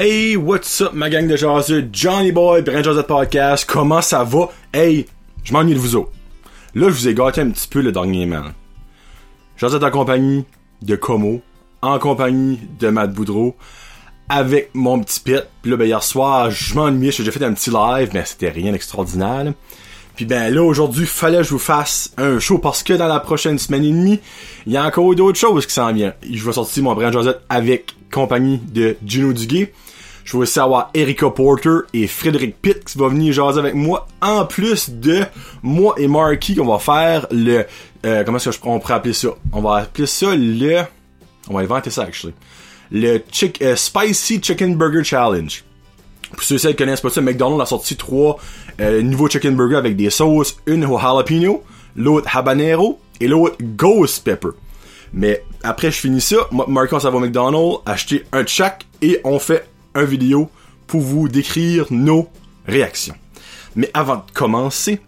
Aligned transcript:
Hey, 0.00 0.36
what's 0.36 0.80
up, 0.80 0.92
ma 0.92 1.10
gang 1.10 1.26
de 1.26 1.36
jaseux, 1.36 1.88
Johnny 1.92 2.30
Boy, 2.30 2.62
Brand 2.62 2.84
Josette 2.84 3.08
Podcast, 3.08 3.68
comment 3.68 4.00
ça 4.00 4.22
va? 4.22 4.48
Hey, 4.72 5.06
je 5.42 5.52
m'ennuie 5.52 5.74
de 5.74 5.80
vous 5.80 5.96
autres. 5.96 6.12
Là, 6.76 6.88
je 6.88 6.94
vous 6.94 7.08
ai 7.08 7.14
gâté 7.14 7.40
un 7.40 7.50
petit 7.50 7.66
peu 7.66 7.80
le 7.80 7.90
dernier 7.90 8.24
man. 8.24 8.52
Josette 9.56 9.82
en 9.82 9.90
compagnie 9.90 10.44
de 10.82 10.94
Como, 10.94 11.40
en 11.82 11.98
compagnie 11.98 12.60
de 12.78 12.90
Matt 12.90 13.12
Boudreau, 13.12 13.56
avec 14.28 14.70
mon 14.72 15.00
petit 15.00 15.18
pet. 15.18 15.48
Puis 15.62 15.72
là, 15.72 15.76
ben, 15.76 15.86
hier 15.86 16.02
soir, 16.04 16.48
je 16.52 16.76
m'ennuyais, 16.76 17.10
j'ai 17.10 17.24
déjà 17.24 17.36
fait 17.36 17.44
un 17.44 17.54
petit 17.54 17.70
live, 17.70 18.10
mais 18.14 18.24
c'était 18.24 18.50
rien 18.50 18.70
d'extraordinaire. 18.70 19.52
Puis 20.14 20.26
ben 20.26 20.54
là, 20.54 20.62
aujourd'hui, 20.62 21.06
fallait 21.06 21.38
que 21.38 21.42
je 21.42 21.50
vous 21.50 21.58
fasse 21.58 22.12
un 22.18 22.38
show 22.38 22.58
parce 22.58 22.84
que 22.84 22.92
dans 22.92 23.08
la 23.08 23.18
prochaine 23.18 23.58
semaine 23.58 23.84
et 23.84 23.90
demie, 23.90 24.20
il 24.64 24.72
y 24.72 24.76
a 24.76 24.84
encore 24.84 25.12
d'autres 25.16 25.38
choses 25.38 25.66
qui 25.66 25.72
s'en 25.72 25.92
viennent. 25.92 26.14
Je 26.22 26.44
vais 26.44 26.52
sortir 26.52 26.84
mon 26.84 26.94
Brand 26.94 27.12
Josette 27.12 27.40
avec 27.48 27.96
compagnie 28.12 28.58
de 28.58 28.96
Gino 29.04 29.32
Duguay. 29.32 29.72
Je 30.28 30.36
vais 30.36 30.42
aussi 30.42 30.60
avoir 30.60 30.90
Erika 30.92 31.30
Porter 31.30 31.86
et 31.94 32.06
Frédéric 32.06 32.60
Pitt 32.60 32.84
qui 32.84 32.98
va 32.98 33.08
venir 33.08 33.32
jaser 33.32 33.60
avec 33.60 33.72
moi. 33.72 34.06
En 34.20 34.44
plus 34.44 34.90
de 34.90 35.24
moi 35.62 35.94
et 35.96 36.06
Marky 36.06 36.54
qu'on 36.54 36.66
va 36.66 36.78
faire 36.78 37.26
le... 37.30 37.64
euh, 38.04 38.24
comment 38.24 38.36
est-ce 38.36 38.50
que 38.50 38.56
je, 38.56 38.60
on 38.64 38.78
pourrait 38.78 38.92
appeler 38.92 39.14
ça? 39.14 39.28
On 39.52 39.62
va 39.62 39.76
appeler 39.76 40.06
ça 40.06 40.36
le... 40.36 40.82
On 41.48 41.54
va 41.54 41.60
inventer 41.60 41.88
ça, 41.88 42.02
actually. 42.02 42.34
Le 42.90 43.22
chick, 43.32 43.62
euh, 43.62 43.74
Spicy 43.74 44.38
Chicken 44.42 44.76
Burger 44.76 45.02
Challenge. 45.02 45.64
Pour 46.32 46.42
ceux 46.42 46.58
qui 46.58 46.76
connaissent 46.76 47.00
pas 47.00 47.08
ça, 47.08 47.22
McDonald's 47.22 47.62
a 47.62 47.66
sorti 47.66 47.96
trois 47.96 48.36
euh, 48.82 49.00
nouveaux 49.00 49.30
chicken 49.30 49.56
burgers 49.56 49.76
avec 49.76 49.96
des 49.96 50.10
sauces, 50.10 50.58
une 50.66 50.84
au 50.84 50.98
jalapeno, 50.98 51.64
l'autre 51.96 52.36
habanero 52.36 53.00
et 53.18 53.28
l'autre 53.28 53.56
ghost 53.62 54.24
pepper. 54.24 54.50
Mais 55.14 55.42
après 55.62 55.90
je 55.90 55.96
finis 55.96 56.20
ça, 56.20 56.36
moi 56.50 56.66
on 56.68 57.00
s'en 57.00 57.10
va 57.10 57.16
au 57.16 57.20
McDonald's, 57.20 57.78
acheter 57.86 58.26
un 58.32 58.42
de 58.42 58.50
et 59.00 59.22
on 59.24 59.38
fait 59.38 59.66
vidéo 60.04 60.50
pour 60.86 61.00
vous 61.00 61.28
décrire 61.28 61.86
nos 61.90 62.28
réactions. 62.66 63.14
Mais 63.76 63.90
avant 63.94 64.16
de 64.16 64.30
commencer, 64.32 65.00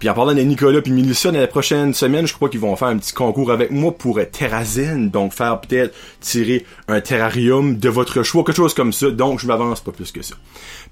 Puis 0.03 0.09
en 0.09 0.13
parlant 0.15 0.33
de 0.33 0.41
Nicolas 0.41 0.81
puis 0.81 0.91
Melissa, 0.91 1.31
dans 1.31 1.39
la 1.39 1.47
prochaine 1.47 1.93
semaine, 1.93 2.27
je 2.27 2.33
crois 2.33 2.49
qu'ils 2.49 2.59
vont 2.59 2.75
faire 2.75 2.89
un 2.89 2.97
petit 2.97 3.13
concours 3.13 3.53
avec 3.53 3.71
moi 3.71 3.97
pour 3.97 4.17
euh, 4.19 4.25
Terrazine. 4.25 5.09
Donc 5.09 5.31
faire 5.31 5.61
peut-être 5.61 5.95
tirer 6.19 6.65
un 6.89 6.99
terrarium 6.99 7.77
de 7.77 7.87
votre 7.87 8.21
choix, 8.21 8.43
quelque 8.43 8.57
chose 8.57 8.73
comme 8.73 8.91
ça. 8.91 9.11
Donc 9.11 9.39
je 9.39 9.47
m'avance 9.47 9.79
pas 9.79 9.93
plus 9.93 10.11
que 10.11 10.21
ça. 10.21 10.35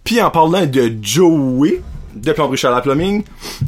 Puis 0.04 0.22
en 0.22 0.30
parlant 0.30 0.66
de 0.66 0.94
Joey, 1.02 1.82
de 2.16 2.32
Plomberie 2.34 2.58
Chaleur 2.58 2.82
Plumbing, 2.82 3.24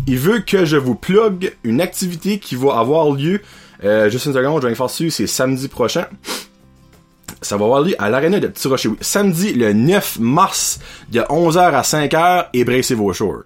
il 0.07 0.17
veut 0.17 0.39
que 0.39 0.65
je 0.65 0.77
vous 0.77 0.95
plug 0.95 1.53
une 1.63 1.81
activité 1.81 2.39
qui 2.39 2.55
va 2.55 2.77
avoir 2.77 3.11
lieu, 3.11 3.41
euh, 3.83 4.09
juste 4.09 4.25
une 4.25 4.33
seconde, 4.33 4.61
je 4.61 4.67
vais 4.67 4.75
faire 4.75 4.87
dessus, 4.87 5.09
c'est 5.09 5.27
samedi 5.27 5.67
prochain. 5.67 6.05
Ça 7.41 7.57
va 7.57 7.65
avoir 7.65 7.81
lieu 7.81 7.95
à 7.99 8.09
l'aréna 8.09 8.39
de 8.39 8.47
Petit 8.47 8.67
Rocher. 8.67 8.89
Samedi, 9.01 9.53
le 9.53 9.73
9 9.73 10.19
mars, 10.19 10.79
de 11.11 11.19
11h 11.19 11.59
à 11.59 11.81
5h, 11.81 12.47
et 12.53 12.63
braissez 12.63 12.95
vos 12.95 13.11
shorts. 13.11 13.43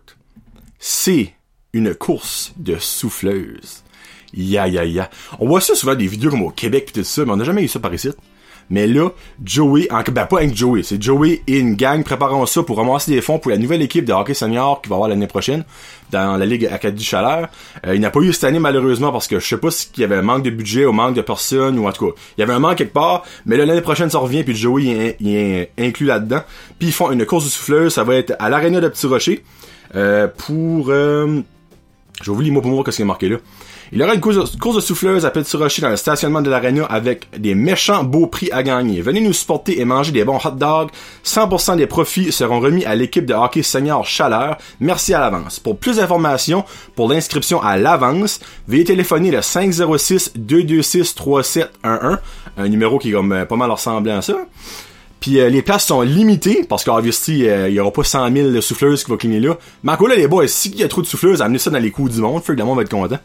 C'est 0.79 1.33
une 1.73 1.95
course 1.95 2.53
de 2.57 2.77
souffleuse. 2.77 3.83
Ya 4.33 4.67
ya 4.67 4.85
ya. 4.85 5.09
On 5.39 5.47
voit 5.47 5.61
ça 5.61 5.73
souvent 5.73 5.95
des 5.95 6.05
vidéos 6.05 6.29
comme 6.29 6.43
au 6.43 6.49
Québec 6.49 6.87
pis 6.87 6.93
tout 6.93 7.03
ça, 7.03 7.25
mais 7.25 7.31
on 7.31 7.37
n'a 7.37 7.43
jamais 7.43 7.63
eu 7.63 7.67
ça 7.67 7.79
par 7.79 7.93
ici. 7.93 8.09
Mais 8.69 8.87
là, 8.87 9.09
Joey, 9.43 9.87
en, 9.91 10.01
ben 10.11 10.25
pas 10.25 10.37
avec 10.37 10.55
Joey, 10.55 10.83
c'est 10.83 11.01
Joey 11.01 11.41
et 11.47 11.59
une 11.59 11.75
gang 11.75 12.03
préparant 12.03 12.45
ça 12.45 12.63
pour 12.63 12.77
ramasser 12.77 13.11
des 13.11 13.21
fonds 13.21 13.39
pour 13.39 13.51
la 13.51 13.57
nouvelle 13.57 13.81
équipe 13.81 14.05
de 14.05 14.13
hockey 14.13 14.33
senior 14.33 14.81
qui 14.81 14.89
va 14.89 14.95
avoir 14.95 15.09
l'année 15.09 15.27
prochaine 15.27 15.63
dans 16.11 16.37
la 16.37 16.45
Ligue 16.45 16.65
Acadie 16.65 17.03
Chaleur. 17.03 17.47
Euh, 17.85 17.95
il 17.95 18.01
n'a 18.01 18.09
pas 18.09 18.19
eu 18.19 18.33
cette 18.33 18.43
année 18.43 18.59
malheureusement 18.59 19.11
parce 19.11 19.27
que 19.27 19.39
je 19.39 19.47
sais 19.47 19.57
pas 19.57 19.71
s'il 19.71 19.99
y 19.99 20.03
avait 20.03 20.17
un 20.17 20.21
manque 20.21 20.43
de 20.43 20.49
budget 20.49 20.85
ou 20.85 20.91
manque 20.91 21.15
de 21.15 21.21
personnes 21.21 21.79
ou 21.79 21.87
en 21.87 21.91
tout 21.91 22.07
cas, 22.07 22.15
il 22.37 22.41
y 22.41 22.43
avait 22.43 22.53
un 22.53 22.59
manque 22.59 22.77
quelque 22.77 22.93
part, 22.93 23.23
mais 23.45 23.57
l'année 23.57 23.81
prochaine 23.81 24.09
ça 24.09 24.19
revient 24.19 24.43
puis 24.43 24.55
Joey 24.55 24.87
est, 24.87 25.17
est 25.25 25.71
inclus 25.77 26.05
là-dedans. 26.05 26.41
Puis 26.79 26.89
ils 26.89 26.93
font 26.93 27.11
une 27.11 27.25
course 27.25 27.45
de 27.45 27.49
souffleuse, 27.49 27.93
ça 27.93 28.03
va 28.03 28.15
être 28.15 28.35
à 28.39 28.49
l'aréna 28.49 28.81
de 28.81 28.89
Petit 28.89 29.07
Rocher 29.07 29.43
euh, 29.95 30.27
pour... 30.27 30.87
Euh, 30.89 31.41
je 32.21 32.31
vais 32.31 32.35
vous 32.35 32.41
lire 32.41 32.53
mot 32.53 32.61
pour 32.61 32.71
mot 32.71 32.83
qu'est-ce 32.83 32.97
qui 32.97 33.03
est 33.03 33.05
marqué 33.05 33.29
là. 33.29 33.37
Il 33.93 33.99
y 33.99 34.03
aura 34.03 34.15
une 34.15 34.21
course, 34.21 34.75
de 34.75 34.81
souffleuse 34.81 35.25
à 35.25 35.31
Petit 35.31 35.55
Rocher 35.55 35.81
dans 35.81 35.87
le 35.89 35.95
stationnement 35.95 36.41
de 36.41 36.49
l'aréna 36.49 36.83
avec 36.85 37.29
des 37.37 37.55
méchants 37.55 38.03
beaux 38.03 38.27
prix 38.27 38.51
à 38.51 38.61
gagner. 38.61 39.01
Venez 39.01 39.21
nous 39.21 39.31
supporter 39.31 39.79
et 39.79 39.85
manger 39.85 40.11
des 40.11 40.25
bons 40.25 40.39
hot 40.43 40.51
dogs. 40.51 40.89
100% 41.23 41.77
des 41.77 41.87
profits 41.87 42.33
seront 42.33 42.59
remis 42.59 42.83
à 42.83 42.95
l'équipe 42.95 43.25
de 43.25 43.33
hockey 43.33 43.63
senior 43.63 44.05
Chaleur. 44.05 44.57
Merci 44.81 45.13
à 45.13 45.21
l'avance. 45.21 45.61
Pour 45.61 45.77
plus 45.77 45.95
d'informations, 45.97 46.65
pour 46.95 47.07
l'inscription 47.09 47.61
à 47.61 47.77
l'avance, 47.77 48.41
veuillez 48.67 48.83
téléphoner 48.83 49.31
le 49.31 49.39
506-226-3711, 49.39 52.17
un 52.57 52.67
numéro 52.67 52.99
qui 52.99 53.07
est 53.09 53.13
comme 53.13 53.31
euh, 53.31 53.45
pas 53.45 53.55
mal 53.55 53.71
ressemblant 53.71 54.17
à 54.17 54.21
ça. 54.21 54.35
Puis 55.21 55.39
euh, 55.39 55.47
les 55.49 55.61
places 55.61 55.85
sont 55.85 56.01
limitées 56.01 56.65
parce 56.67 56.83
qu'obviously 56.83 57.47
euh, 57.47 57.69
il 57.69 57.75
y 57.75 57.79
aura 57.79 57.91
pas 57.91 58.03
100 58.03 58.33
000 58.33 58.59
souffleuses 58.61 59.03
qui 59.03 59.11
vont 59.11 59.17
cligner 59.17 59.39
là. 59.39 59.57
Mais 59.83 59.93
encore 59.93 60.09
là 60.09 60.15
les 60.15 60.27
boys, 60.27 60.47
s'il 60.47 60.75
y 60.75 60.83
a 60.83 60.87
trop 60.87 61.01
de 61.01 61.07
souffleuses, 61.07 61.41
amenez 61.41 61.59
ça 61.59 61.69
dans 61.69 61.79
les 61.79 61.91
coups 61.91 62.13
du 62.13 62.21
monde, 62.21 62.41
fait 62.43 62.53
que 62.53 62.59
le 62.59 62.65
monde 62.65 62.77
va 62.77 62.83
être 62.83 62.89
content. 62.89 63.17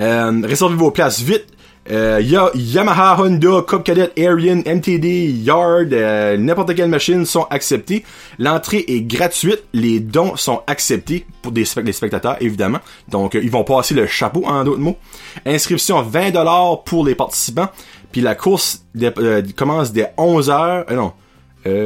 Euh, 0.00 0.40
réservez 0.44 0.76
vos 0.76 0.90
places 0.90 1.20
vite. 1.20 1.46
Euh, 1.90 2.20
y 2.22 2.36
a 2.36 2.50
Yamaha, 2.54 3.16
Honda, 3.18 3.62
Cub 3.66 3.82
Cadet, 3.82 4.12
Arian, 4.22 4.60
MTD, 4.66 5.30
Yard, 5.42 5.92
euh, 5.92 6.36
n'importe 6.36 6.74
quelle 6.74 6.90
machine 6.90 7.24
sont 7.24 7.46
acceptées. 7.48 8.04
L'entrée 8.38 8.84
est 8.88 9.00
gratuite, 9.00 9.62
les 9.72 9.98
dons 9.98 10.36
sont 10.36 10.62
acceptés 10.66 11.24
pour 11.40 11.52
des, 11.52 11.64
des 11.82 11.92
spectateurs 11.92 12.36
évidemment. 12.40 12.80
Donc 13.08 13.34
euh, 13.34 13.40
ils 13.42 13.50
vont 13.50 13.64
passer 13.64 13.94
le 13.94 14.06
chapeau 14.06 14.44
en 14.44 14.64
d'autres 14.64 14.80
mots. 14.80 14.98
Inscription 15.46 16.02
20 16.02 16.32
dollars 16.32 16.84
pour 16.84 17.06
les 17.06 17.14
participants. 17.14 17.68
Puis 18.12 18.20
la 18.20 18.34
course 18.34 18.84
euh, 19.00 19.42
commence 19.56 19.92
dès 19.92 20.12
11h. 20.18 20.84
Euh, 20.90 20.94
non. 20.94 21.12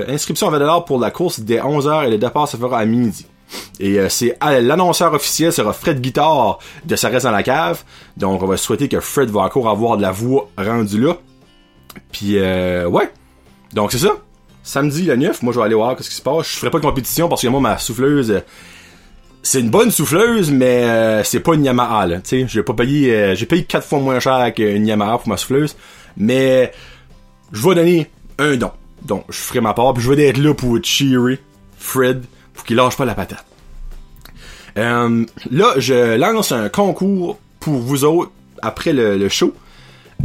Inscription 0.09 0.51
20 0.51 0.59
dollars 0.59 0.85
pour 0.85 1.01
la 1.01 1.11
course 1.11 1.41
dès 1.41 1.59
11h 1.59 2.07
et 2.07 2.11
le 2.11 2.19
départ 2.19 2.49
se 2.49 2.57
fera 2.57 2.79
à 2.79 2.85
midi. 2.85 3.27
Et 3.81 3.99
euh, 3.99 4.09
c'est 4.09 4.37
ah, 4.41 4.61
l'annonceur 4.61 5.13
officiel 5.15 5.53
sera 5.53 5.73
Fred 5.73 6.01
Guitare 6.01 6.59
de 6.85 6.97
Ça 6.97 7.09
reste 7.09 7.25
dans 7.25 7.33
la 7.33 7.43
cave. 7.43 7.83
Donc 8.17 8.43
on 8.43 8.47
va 8.47 8.57
souhaiter 8.57 8.89
que 8.89 9.01
Fred 9.01 9.31
va 9.31 9.41
encore 9.41 9.69
avoir 9.69 9.97
de 9.97 10.03
la 10.03 10.13
voix 10.13 10.49
rendue 10.57 11.01
là. 11.01 11.17
Puis 12.11 12.39
euh, 12.39 12.87
ouais. 12.87 13.11
Donc 13.73 13.93
c'est 13.93 13.99
ça. 13.99 14.17
Samedi 14.63 15.03
le 15.03 15.17
9, 15.17 15.43
moi 15.43 15.53
je 15.53 15.59
vais 15.59 15.65
aller 15.65 15.75
voir 15.75 15.97
ce 16.01 16.09
qui 16.09 16.15
se 16.15 16.23
passe. 16.23 16.47
Je 16.47 16.57
ferai 16.57 16.71
pas 16.71 16.79
de 16.79 16.85
compétition 16.85 17.29
parce 17.29 17.43
que 17.43 17.49
moi 17.49 17.61
ma 17.61 17.79
souffleuse 17.79 18.43
c'est 19.45 19.59
une 19.59 19.71
bonne 19.71 19.91
souffleuse 19.91 20.53
mais 20.53 20.85
euh, 20.85 21.25
c'est 21.25 21.41
pas 21.41 21.55
une 21.55 21.65
Yamaha 21.65 22.07
là, 22.07 22.21
tu 22.21 22.43
sais, 22.43 22.47
j'ai 22.47 22.63
pas 22.63 22.75
payé 22.75 23.35
j'ai 23.35 23.45
payé 23.45 23.65
quatre 23.65 23.85
fois 23.85 23.99
moins 23.99 24.21
cher 24.21 24.55
qu'une 24.55 24.87
Yamaha 24.87 25.19
pour 25.19 25.29
ma 25.29 25.37
souffleuse, 25.37 25.75
mais 26.17 26.71
je 27.51 27.69
vais 27.69 27.75
donner 27.75 28.11
un 28.39 28.57
don. 28.57 28.71
Donc 29.05 29.25
je 29.31 29.39
ferai 29.39 29.61
ma 29.61 29.75
part 29.75 29.95
puis 29.95 30.03
je 30.05 30.13
vais 30.13 30.29
être 30.29 30.39
là 30.39 30.55
pour 30.55 30.79
cheerer 30.85 31.41
Fred 31.77 32.25
pour 32.55 32.65
qu'il 32.65 32.77
lâche 32.77 32.97
pas 32.97 33.05
la 33.05 33.15
patate. 33.15 33.45
Euh, 34.79 35.25
là, 35.51 35.75
je 35.77 36.17
lance 36.17 36.53
un 36.53 36.69
concours 36.69 37.39
pour 37.61 37.75
vous 37.75 38.05
autres 38.05 38.33
après 38.63 38.93
le, 38.93 39.29
show. 39.29 39.55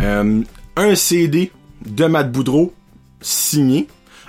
Euh, 0.02 0.42
un 0.76 0.96
CD 0.96 1.52
de 1.86 2.06
Matt 2.06 2.32
Boudreau 2.32 2.74
signé, 3.22 3.88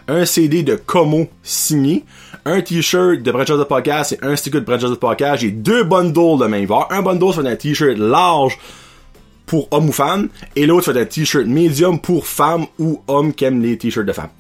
un 0.09 0.25
CD 0.25 0.63
de 0.63 0.75
Como 0.75 1.29
signé, 1.43 2.05
un 2.45 2.61
t-shirt 2.61 3.23
de 3.23 3.31
Branches 3.31 3.59
de 3.59 3.65
Podcast 3.65 4.13
et 4.13 4.19
un 4.23 4.35
sticker 4.35 4.61
de 4.61 4.67
Branches 4.67 4.91
de 4.91 4.95
Podcast. 4.95 5.43
J'ai 5.43 5.51
deux 5.51 5.85
bundles 5.85 6.41
de 6.41 6.47
même. 6.47 6.63
Il 6.63 6.69
un 6.91 7.03
bundle 7.03 7.33
sur 7.33 7.47
un 7.47 7.57
t-shirt 7.57 7.99
large 7.99 8.59
pour 9.47 9.69
hommes 9.71 9.89
ou 9.89 9.93
femmes, 9.93 10.29
et 10.57 10.67
l'autre 10.67 10.93
sur 10.93 10.97
un 10.97 11.05
t-shirt 11.05 11.47
medium 11.47 11.99
pour 12.01 12.27
femmes 12.27 12.67
ou 12.79 13.03
hommes 13.09 13.33
qui 13.33 13.45
aiment 13.45 13.63
les 13.63 13.79
t-shirts 13.79 14.07
de 14.07 14.13
femmes. 14.13 14.31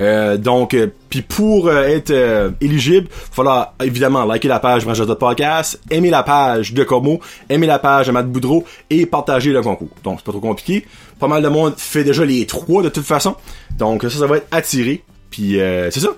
Euh, 0.00 0.36
donc, 0.36 0.74
euh, 0.74 0.88
puis 1.08 1.22
pour 1.22 1.68
euh, 1.68 1.84
être 1.84 2.10
euh, 2.10 2.50
éligible, 2.60 3.08
il 3.10 3.34
falloir 3.34 3.74
évidemment 3.82 4.24
liker 4.24 4.48
la 4.48 4.60
page 4.60 4.84
Branches 4.84 5.06
de 5.06 5.14
Podcast, 5.14 5.80
aimer 5.90 6.10
la 6.10 6.22
page 6.22 6.72
de 6.72 6.84
Como, 6.84 7.20
aimer 7.48 7.66
la 7.66 7.78
page 7.78 8.06
de 8.06 8.12
Matt 8.12 8.30
Boudreau 8.30 8.64
et 8.90 9.06
partager 9.06 9.52
le 9.52 9.62
concours. 9.62 9.88
Donc, 10.04 10.18
c'est 10.18 10.26
pas 10.26 10.32
trop 10.32 10.40
compliqué. 10.40 10.86
Pas 11.18 11.28
mal 11.28 11.42
de 11.42 11.48
monde 11.48 11.74
fait 11.76 12.04
déjà 12.04 12.24
les 12.24 12.46
trois 12.46 12.82
de 12.82 12.88
toute 12.88 13.04
façon. 13.06 13.36
Donc, 13.78 14.02
ça, 14.02 14.10
ça 14.10 14.26
va 14.26 14.38
être 14.38 14.48
attiré. 14.50 15.02
Puis 15.30 15.56
c'est 15.56 16.00
ça. 16.00 16.10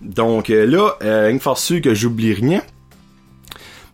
Donc 0.00 0.48
là, 0.48 0.96
une 1.28 1.38
su 1.56 1.82
que 1.82 1.92
j'oublie 1.92 2.32
rien 2.32 2.62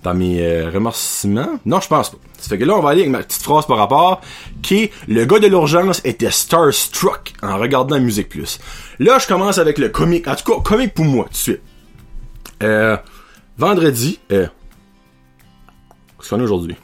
dans 0.03 0.15
mes 0.15 0.63
remerciements. 0.63 1.59
Non, 1.67 1.81
je 1.81 1.89
pense 1.89 2.11
pas. 2.11 2.19
Ça 2.39 2.49
fait 2.51 2.59
que 2.59 2.65
là, 2.65 2.75
on 2.77 2.81
va 2.81 2.91
aller 2.91 3.01
avec 3.01 3.13
ma 3.13 3.23
petite 3.23 3.43
phrase 3.43 3.67
par 3.67 3.79
rapport, 3.79 4.21
qui 4.63 4.85
est 4.85 4.93
le 5.09 5.25
gars 5.25 5.41
de 5.41 5.49
l'urgence 5.49 6.01
était 6.05 6.31
starstruck 6.31 7.33
en 7.43 7.59
regardant 7.59 7.99
musique 8.01 8.29
plus. 8.29 8.61
Là, 9.01 9.19
je 9.19 9.27
commence 9.27 9.59
avec 9.59 9.79
le 9.79 9.89
comique. 9.89 10.29
En 10.29 10.37
tout 10.37 10.53
cas, 10.53 10.61
comique 10.63 10.95
pour 10.95 11.05
moi, 11.05 11.25
tout 11.25 11.31
de 11.31 11.37
suite. 11.37 11.61
Euh, 12.63 12.97
vendredi, 13.57 14.21
euh, 14.33 14.47
qu'est-ce 16.19 16.31
qu'on 16.31 16.41
a 16.41 16.45
aujourd'hui? 16.45 16.77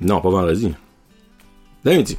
Non, 0.00 0.20
pas 0.20 0.30
vendredi. 0.30 0.74
Lundi. 1.84 2.18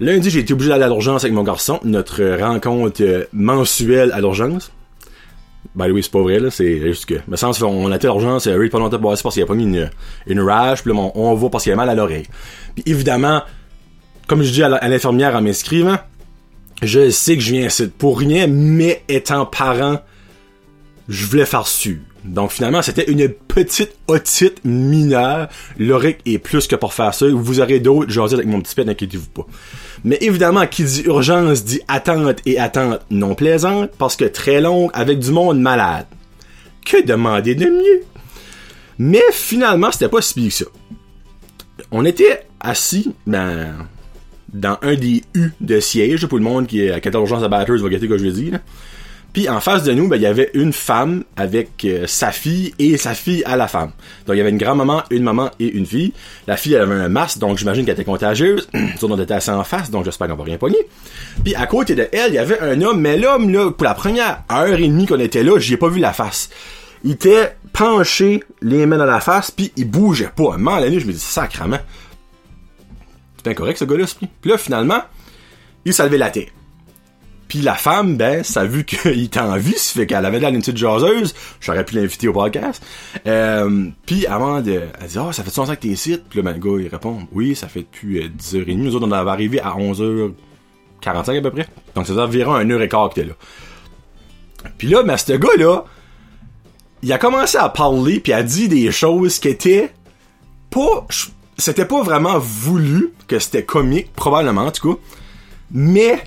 Lundi, 0.00 0.30
j'ai 0.30 0.40
été 0.40 0.52
obligé 0.52 0.70
d'aller 0.70 0.84
à 0.84 0.88
l'urgence 0.88 1.24
avec 1.24 1.34
mon 1.34 1.42
garçon, 1.42 1.80
notre 1.84 2.22
rencontre 2.38 3.02
euh, 3.02 3.24
mensuelle 3.32 4.12
à 4.12 4.20
l'urgence. 4.20 4.70
Ben 5.74 5.90
oui, 5.90 6.02
c'est 6.02 6.12
pas 6.12 6.20
vrai, 6.20 6.38
là, 6.38 6.50
c'est 6.50 6.80
juste 6.80 7.06
que. 7.06 7.14
Mais 7.28 7.36
ça, 7.36 7.48
on 7.48 7.90
a 7.90 7.94
à 7.94 7.98
l'urgence, 7.98 8.46
euh, 8.46 8.58
Reed 8.58 8.70
pas 8.70 8.78
longtemps 8.78 8.98
parce 8.98 9.22
qu'il 9.22 9.42
a 9.42 9.46
pas 9.46 9.54
mis 9.54 9.64
une, 9.64 9.90
une 10.26 10.40
rage, 10.40 10.82
puis 10.82 10.92
là, 10.92 11.10
on, 11.14 11.34
va 11.34 11.48
parce 11.48 11.64
qu'il 11.64 11.72
a 11.72 11.76
mal 11.76 11.88
à 11.88 11.94
l'oreille. 11.94 12.26
Puis 12.74 12.84
évidemment, 12.86 13.42
comme 14.26 14.42
je 14.42 14.50
dis 14.50 14.62
à 14.62 14.88
l'infirmière 14.88 15.34
en 15.34 15.42
m'inscrivant, 15.42 15.96
je 16.82 17.10
sais 17.10 17.36
que 17.36 17.42
je 17.42 17.52
viens 17.52 17.66
ici 17.66 17.88
pour 17.98 18.18
rien, 18.18 18.46
mais 18.46 19.02
étant 19.08 19.46
parent, 19.46 20.00
je 21.08 21.26
voulais 21.26 21.46
faire 21.46 21.66
sûr. 21.66 21.96
Donc 22.24 22.50
finalement, 22.50 22.82
c'était 22.82 23.10
une 23.10 23.28
petite 23.28 23.96
otite 24.08 24.64
mineure. 24.64 25.48
L'oric 25.78 26.18
est 26.26 26.38
plus 26.38 26.66
que 26.66 26.76
pour 26.76 26.92
faire 26.92 27.14
ça. 27.14 27.26
Vous 27.28 27.60
aurez 27.60 27.80
d'autres, 27.80 28.10
j'en 28.10 28.26
dis 28.26 28.34
avec 28.34 28.46
mon 28.46 28.60
petit 28.60 28.74
pet, 28.74 28.84
n'inquiétez-vous 28.84 29.30
pas. 29.30 29.46
Mais 30.04 30.18
évidemment, 30.20 30.66
qui 30.66 30.84
dit 30.84 31.02
urgence 31.06 31.64
dit 31.64 31.80
attente 31.88 32.40
et 32.46 32.58
attente 32.58 33.00
non 33.10 33.34
plaisante, 33.34 33.90
parce 33.98 34.16
que 34.16 34.24
très 34.24 34.60
longue 34.60 34.90
avec 34.94 35.18
du 35.18 35.30
monde 35.30 35.60
malade. 35.60 36.06
Que 36.84 37.04
demander 37.04 37.54
de 37.54 37.66
mieux? 37.66 38.04
Mais 38.98 39.22
finalement, 39.32 39.90
c'était 39.92 40.08
pas 40.08 40.22
si 40.22 40.34
pire 40.34 40.48
que 40.48 40.54
ça. 40.54 40.64
On 41.90 42.04
était 42.04 42.46
assis, 42.60 43.12
ben, 43.26 43.88
dans 44.52 44.78
un 44.82 44.94
des 44.94 45.22
U 45.34 45.50
de 45.60 45.80
siège, 45.80 46.26
pour 46.26 46.38
le 46.38 46.44
monde 46.44 46.66
qui 46.66 46.80
est 46.80 46.90
à 46.90 47.00
14 47.00 47.28
urgence 47.28 47.44
à 47.44 47.48
Batters 47.48 47.78
va 47.78 47.88
gâter 47.88 48.08
que 48.08 48.18
je 48.18 48.26
dis, 48.26 48.50
là. 48.50 48.60
Puis 49.36 49.50
en 49.50 49.60
face 49.60 49.82
de 49.82 49.92
nous, 49.92 50.08
ben, 50.08 50.16
il 50.16 50.22
y 50.22 50.26
avait 50.26 50.50
une 50.54 50.72
femme 50.72 51.22
avec 51.36 51.84
euh, 51.84 52.06
sa 52.06 52.32
fille 52.32 52.72
et 52.78 52.96
sa 52.96 53.12
fille 53.12 53.42
à 53.44 53.54
la 53.58 53.68
femme. 53.68 53.90
Donc 54.24 54.34
il 54.34 54.38
y 54.38 54.40
avait 54.40 54.48
une 54.48 54.56
grand-maman, 54.56 55.02
une 55.10 55.24
maman 55.24 55.50
et 55.60 55.70
une 55.72 55.84
fille. 55.84 56.14
La 56.46 56.56
fille 56.56 56.72
elle 56.72 56.80
avait 56.80 56.94
un 56.94 57.10
masque, 57.10 57.36
donc 57.36 57.58
j'imagine 57.58 57.84
qu'elle 57.84 57.92
était 57.92 58.04
contagieuse. 58.04 58.66
Son 58.98 59.12
on 59.12 59.20
était 59.20 59.34
assez 59.34 59.50
en 59.50 59.62
face, 59.62 59.90
donc 59.90 60.06
j'espère 60.06 60.28
qu'on 60.28 60.36
va 60.36 60.44
rien 60.44 60.56
pogner. 60.56 60.78
Puis 61.44 61.54
à 61.54 61.66
côté 61.66 61.94
de 61.94 62.08
elle, 62.12 62.30
il 62.30 62.36
y 62.36 62.38
avait 62.38 62.58
un 62.60 62.80
homme, 62.80 62.98
mais 62.98 63.18
l'homme 63.18 63.50
là, 63.52 63.70
pour 63.70 63.84
la 63.84 63.92
première 63.92 64.42
heure 64.50 64.80
et 64.80 64.88
demie 64.88 65.04
qu'on 65.04 65.20
était 65.20 65.42
là, 65.42 65.58
j'y 65.58 65.74
ai 65.74 65.76
pas 65.76 65.90
vu 65.90 66.00
la 66.00 66.14
face. 66.14 66.48
Il 67.04 67.10
était 67.10 67.58
penché, 67.74 68.42
les 68.62 68.86
mains 68.86 68.96
dans 68.96 69.04
la 69.04 69.20
face, 69.20 69.50
puis 69.50 69.70
il 69.76 69.84
bougeait 69.84 70.30
pas. 70.34 70.54
Un 70.54 70.56
moment 70.56 70.80
nuit, 70.80 71.00
je 71.00 71.06
me 71.06 71.12
dis 71.12 71.18
sacrement. 71.18 71.80
C'est 73.36 73.50
incorrect 73.50 73.80
ce 73.80 73.84
gars-là, 73.84 74.06
Puis 74.40 74.50
là, 74.50 74.56
finalement, 74.56 75.02
il 75.84 75.92
s'est 75.92 76.04
levé 76.04 76.16
la 76.16 76.30
tête. 76.30 76.55
Puis 77.48 77.60
la 77.60 77.74
femme, 77.74 78.16
ben, 78.16 78.42
ça 78.42 78.62
a 78.62 78.64
vu 78.64 78.84
qu'il 78.84 79.22
était 79.24 79.40
en 79.40 79.56
vie, 79.56 79.74
ça 79.76 80.00
fait 80.00 80.06
qu'elle 80.06 80.24
avait 80.24 80.40
l'air 80.40 80.50
d'une 80.50 80.60
petite 80.60 80.76
jaseuse. 80.76 81.34
J'aurais 81.60 81.84
pu 81.84 81.94
l'inviter 81.94 82.26
au 82.26 82.32
podcast. 82.32 82.82
Euh, 83.26 83.88
puis 84.04 84.26
avant 84.26 84.60
de... 84.60 84.82
Elle 85.00 85.06
dit 85.06 85.18
«Ah, 85.18 85.26
oh, 85.28 85.32
ça 85.32 85.44
fait 85.44 85.56
longtemps 85.56 85.74
que 85.74 85.80
t'es 85.80 85.88
ici?» 85.88 86.18
Puis 86.28 86.38
là, 86.38 86.42
ben, 86.42 86.52
le 86.52 86.58
gars, 86.58 86.82
il 86.82 86.88
répond 86.88 87.28
«Oui, 87.32 87.54
ça 87.54 87.68
fait 87.68 87.80
depuis 87.80 88.18
euh, 88.18 88.28
10h30. 88.28 88.76
Nous 88.76 88.96
autres, 88.96 89.06
on 89.06 89.12
avait 89.12 89.30
arrivé 89.30 89.60
à 89.60 89.70
11h45 89.70 91.38
à 91.38 91.40
peu 91.40 91.50
près. 91.50 91.68
Donc, 91.94 92.06
ça 92.06 92.12
faisait 92.12 92.20
environ 92.20 92.54
un 92.54 92.68
heure 92.68 92.82
et 92.82 92.88
quart 92.88 93.10
qu'il 93.10 93.22
était 93.22 93.30
là. 93.30 94.70
Puis 94.76 94.88
là, 94.88 95.04
ben, 95.04 95.16
ce 95.16 95.32
gars-là, 95.34 95.84
il 97.02 97.12
a 97.12 97.18
commencé 97.18 97.58
à 97.58 97.68
parler 97.68 98.18
puis 98.18 98.32
a 98.32 98.42
dit 98.42 98.68
des 98.68 98.90
choses 98.90 99.38
qui 99.38 99.48
étaient 99.48 99.92
pas... 100.70 101.06
C'était 101.58 101.86
pas 101.86 102.02
vraiment 102.02 102.38
voulu, 102.38 103.12
que 103.28 103.38
c'était 103.38 103.64
comique, 103.64 104.12
probablement, 104.12 104.62
en 104.62 104.70
tout 104.72 104.94
cas. 104.94 105.00
Mais 105.70 106.22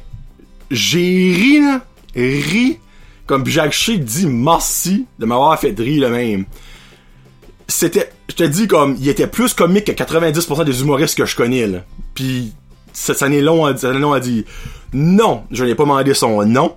j'ai 0.72 1.34
ri, 1.36 1.60
là, 1.60 1.82
ri, 2.16 2.80
comme 3.26 3.46
Jacques 3.46 3.74
Chic 3.74 4.04
dit 4.04 4.28
merci 4.28 5.06
de 5.20 5.26
m'avoir 5.26 5.60
fait 5.60 5.78
rire 5.78 6.10
le 6.10 6.10
même. 6.10 6.46
C'était, 7.68 8.12
je 8.28 8.36
te 8.36 8.44
dis 8.44 8.68
comme, 8.68 8.96
il 9.00 9.08
était 9.08 9.28
plus 9.28 9.54
comique 9.54 9.86
que 9.86 9.92
90% 9.92 10.66
des 10.66 10.82
humoristes 10.82 11.18
que 11.18 11.26
je 11.26 11.36
connais, 11.36 11.68
là. 11.68 11.80
Puis, 12.16 12.54
ça, 12.94 13.14
année 13.26 13.42
long 13.42 13.66
à, 13.66 13.78
ça 13.78 13.92
long 13.94 14.14
à 14.14 14.20
dire. 14.20 14.44
Non, 14.94 15.44
je 15.52 15.64
n'ai 15.64 15.76
pas 15.76 15.84
demandé 15.84 16.14
son 16.14 16.44
nom. 16.46 16.76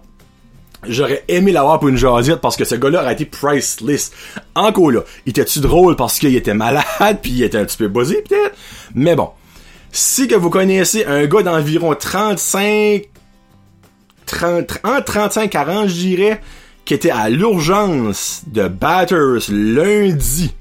J'aurais 0.87 1.25
aimé 1.29 1.53
l'avoir 1.53 1.79
pour 1.79 1.89
une 1.89 1.97
jasette 1.97 2.41
parce 2.41 2.57
que 2.57 2.65
ce 2.65 2.75
gars-là 2.75 3.03
aurait 3.03 3.13
été 3.13 3.25
priceless. 3.25 4.11
Encore 4.55 4.91
là, 4.91 5.01
il 5.27 5.31
était-tu 5.31 5.61
drôle 5.61 5.95
parce 5.95 6.19
qu'il 6.19 6.35
était 6.35 6.55
malade 6.55 6.85
puis 7.23 7.31
il 7.33 7.43
était 7.45 7.59
un 7.59 7.65
petit 7.65 7.77
peu 7.77 7.89
buzzé 7.89 8.23
peut-être? 8.29 8.57
Mais 8.95 9.15
bon. 9.15 9.31
Si 9.93 10.27
que 10.27 10.35
vous 10.35 10.51
connaissez 10.51 11.05
un 11.05 11.27
gars 11.27 11.43
d'environ 11.43 11.95
35 11.95 13.09
30, 14.33 14.81
en 14.85 14.99
35-40, 14.99 15.89
je 15.89 15.95
dirais, 15.95 16.41
qui 16.85 16.95
était 16.95 17.11
à 17.11 17.29
l'urgence 17.29 18.43
de 18.47 18.69
Batters 18.69 19.51
lundi. 19.51 20.53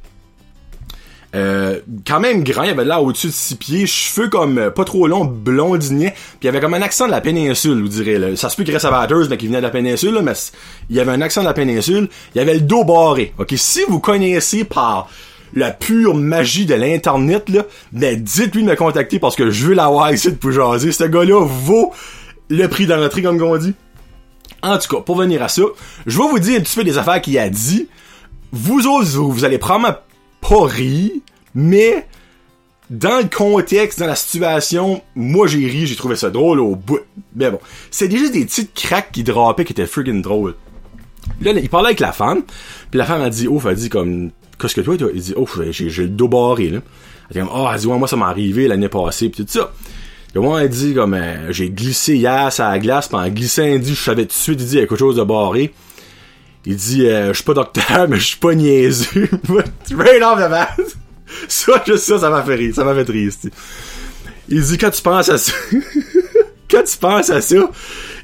Euh, 1.33 1.79
quand 2.05 2.19
même 2.19 2.43
grand, 2.43 2.63
il 2.63 2.71
avait 2.71 2.83
là 2.83 3.01
au-dessus 3.01 3.27
de 3.27 3.31
six 3.31 3.55
pieds, 3.55 3.87
cheveux 3.87 4.27
comme 4.27 4.57
euh, 4.57 4.69
pas 4.69 4.83
trop 4.83 5.07
longs, 5.07 5.23
blondinet, 5.23 6.11
puis 6.11 6.39
il 6.43 6.47
avait 6.49 6.59
comme 6.59 6.73
un 6.73 6.81
accent 6.81 7.05
de 7.05 7.11
la 7.11 7.21
péninsule, 7.21 7.81
vous 7.81 7.87
direz. 7.87 8.35
Ça 8.35 8.49
se 8.49 8.57
peut 8.57 8.63
qu'il 8.65 8.73
reste 8.73 8.85
à 8.85 8.91
Batters, 8.91 9.29
mais 9.29 9.37
qu'il 9.37 9.47
venait 9.47 9.59
de 9.59 9.65
la 9.65 9.69
péninsule, 9.69 10.19
mais 10.21 10.33
il 10.89 10.99
avait 10.99 11.13
un 11.13 11.21
accent 11.21 11.41
de 11.41 11.47
la 11.47 11.53
péninsule, 11.53 12.09
il 12.35 12.41
avait 12.41 12.55
le 12.55 12.61
dos 12.61 12.83
barré. 12.83 13.33
Ok, 13.37 13.53
si 13.55 13.81
vous 13.87 14.01
connaissez 14.01 14.65
par 14.65 15.07
la 15.53 15.71
pure 15.71 16.15
magie 16.15 16.65
de 16.65 16.75
l'internet 16.75 17.45
ben 17.91 18.21
dites-lui 18.21 18.63
de 18.63 18.69
me 18.69 18.75
contacter 18.75 19.19
parce 19.19 19.35
que 19.35 19.51
je 19.51 19.67
veux 19.67 19.73
l'avoir 19.73 20.11
ici 20.13 20.31
pour 20.31 20.51
jaser. 20.51 20.91
Ce 20.91 21.03
gars-là 21.03 21.45
vaut 21.45 21.93
le 22.51 22.67
prix 22.67 22.85
d'entrée, 22.85 23.21
comme 23.21 23.41
on 23.41 23.57
dit. 23.57 23.73
En 24.61 24.77
tout 24.77 24.95
cas, 24.95 25.01
pour 25.01 25.15
venir 25.15 25.41
à 25.41 25.47
ça, 25.47 25.63
je 26.05 26.17
vais 26.17 26.27
vous 26.27 26.39
dire 26.39 26.59
un 26.59 26.63
petit 26.63 26.75
peu 26.75 26.83
des 26.83 26.97
affaires 26.97 27.21
qu'il 27.21 27.37
a 27.39 27.49
dit. 27.49 27.87
Vous 28.51 28.85
autres, 28.85 29.09
vous, 29.17 29.45
allez 29.45 29.57
probablement 29.57 29.95
pas 30.41 30.65
rire, 30.65 31.11
mais 31.55 32.05
dans 32.89 33.19
le 33.19 33.29
contexte, 33.35 33.99
dans 33.99 34.07
la 34.07 34.15
situation, 34.15 35.01
moi 35.15 35.47
j'ai 35.47 35.65
ri, 35.65 35.87
j'ai 35.87 35.95
trouvé 35.95 36.17
ça 36.17 36.29
drôle 36.29 36.59
au 36.59 36.75
bout. 36.75 36.99
Mais 37.35 37.49
bon, 37.49 37.59
c'est 37.89 38.09
déjà 38.09 38.27
des 38.27 38.45
petites 38.45 38.73
craques 38.73 39.11
qui 39.13 39.23
drapaient 39.23 39.63
qui 39.63 39.71
étaient 39.71 39.85
friggin' 39.85 40.21
drôles. 40.21 40.55
Là, 41.41 41.51
il 41.51 41.69
parlait 41.69 41.87
avec 41.87 42.01
la 42.01 42.11
femme, 42.11 42.43
puis 42.89 42.97
la 42.97 43.05
femme 43.05 43.21
a 43.21 43.29
dit, 43.29 43.47
ouf, 43.47 43.65
elle 43.65 43.75
dit 43.75 43.89
comme, 43.89 44.31
qu'est-ce 44.59 44.75
que 44.75 44.81
toi, 44.81 44.97
toi? 44.97 45.09
Il 45.13 45.21
dit, 45.21 45.33
ouf, 45.37 45.59
j'ai, 45.69 45.89
le 45.89 46.09
dos 46.09 46.27
barré, 46.27 46.69
là. 46.69 46.79
Elle 47.29 47.41
dit 47.41 47.47
comme, 47.47 47.57
oh, 47.57 47.67
elle 47.73 47.79
dit, 47.79 47.87
ouais, 47.87 47.97
moi 47.97 48.07
ça 48.09 48.17
m'est 48.17 48.25
arrivé 48.25 48.67
l'année 48.67 48.89
passée, 48.89 49.29
pis 49.29 49.45
tout 49.45 49.51
ça. 49.51 49.71
Le 50.33 50.39
moi, 50.39 50.63
elle 50.63 50.69
dit 50.69 50.93
comme 50.93 51.13
euh, 51.13 51.51
j'ai 51.51 51.69
glissé 51.69 52.15
hier 52.15 52.51
sur 52.53 52.63
la 52.63 52.79
glace, 52.79 53.07
puis 53.07 53.17
en 53.17 53.27
glissant, 53.27 53.63
il 53.63 53.81
dit, 53.81 53.93
je 53.93 54.01
savais 54.01 54.23
tout 54.23 54.29
de 54.29 54.33
suite, 54.33 54.61
il 54.61 54.65
dit, 54.65 54.75
il 54.75 54.79
y 54.79 54.83
a 54.83 54.87
quelque 54.87 54.97
chose 54.97 55.17
de 55.17 55.23
barré. 55.23 55.73
Il 56.65 56.75
dit, 56.75 57.05
euh, 57.05 57.29
je 57.29 57.33
suis 57.33 57.43
pas 57.43 57.53
docteur, 57.53 58.05
mais 58.09 58.17
je 58.17 58.27
suis 58.27 58.37
pas 58.37 58.53
niaiseux. 58.53 59.29
right 59.93 60.23
off 60.23 60.37
the 60.39 60.49
bat. 60.49 60.69
Ça, 61.47 61.81
juste 61.87 62.03
ça, 62.03 62.19
ça 62.19 62.29
m'a 62.29 62.43
fait 62.43 62.55
rire, 62.55 62.75
ça 62.75 62.83
m'a 62.83 62.93
fait 62.93 63.05
triste. 63.05 63.47
Il 64.49 64.61
dit, 64.61 64.77
quand 64.77 64.89
tu 64.89 65.01
penses 65.01 65.29
à 65.29 65.37
ça, 65.37 65.53
quand 66.69 66.83
tu 66.83 66.97
penses 66.97 67.29
à 67.29 67.39
ça, 67.39 67.69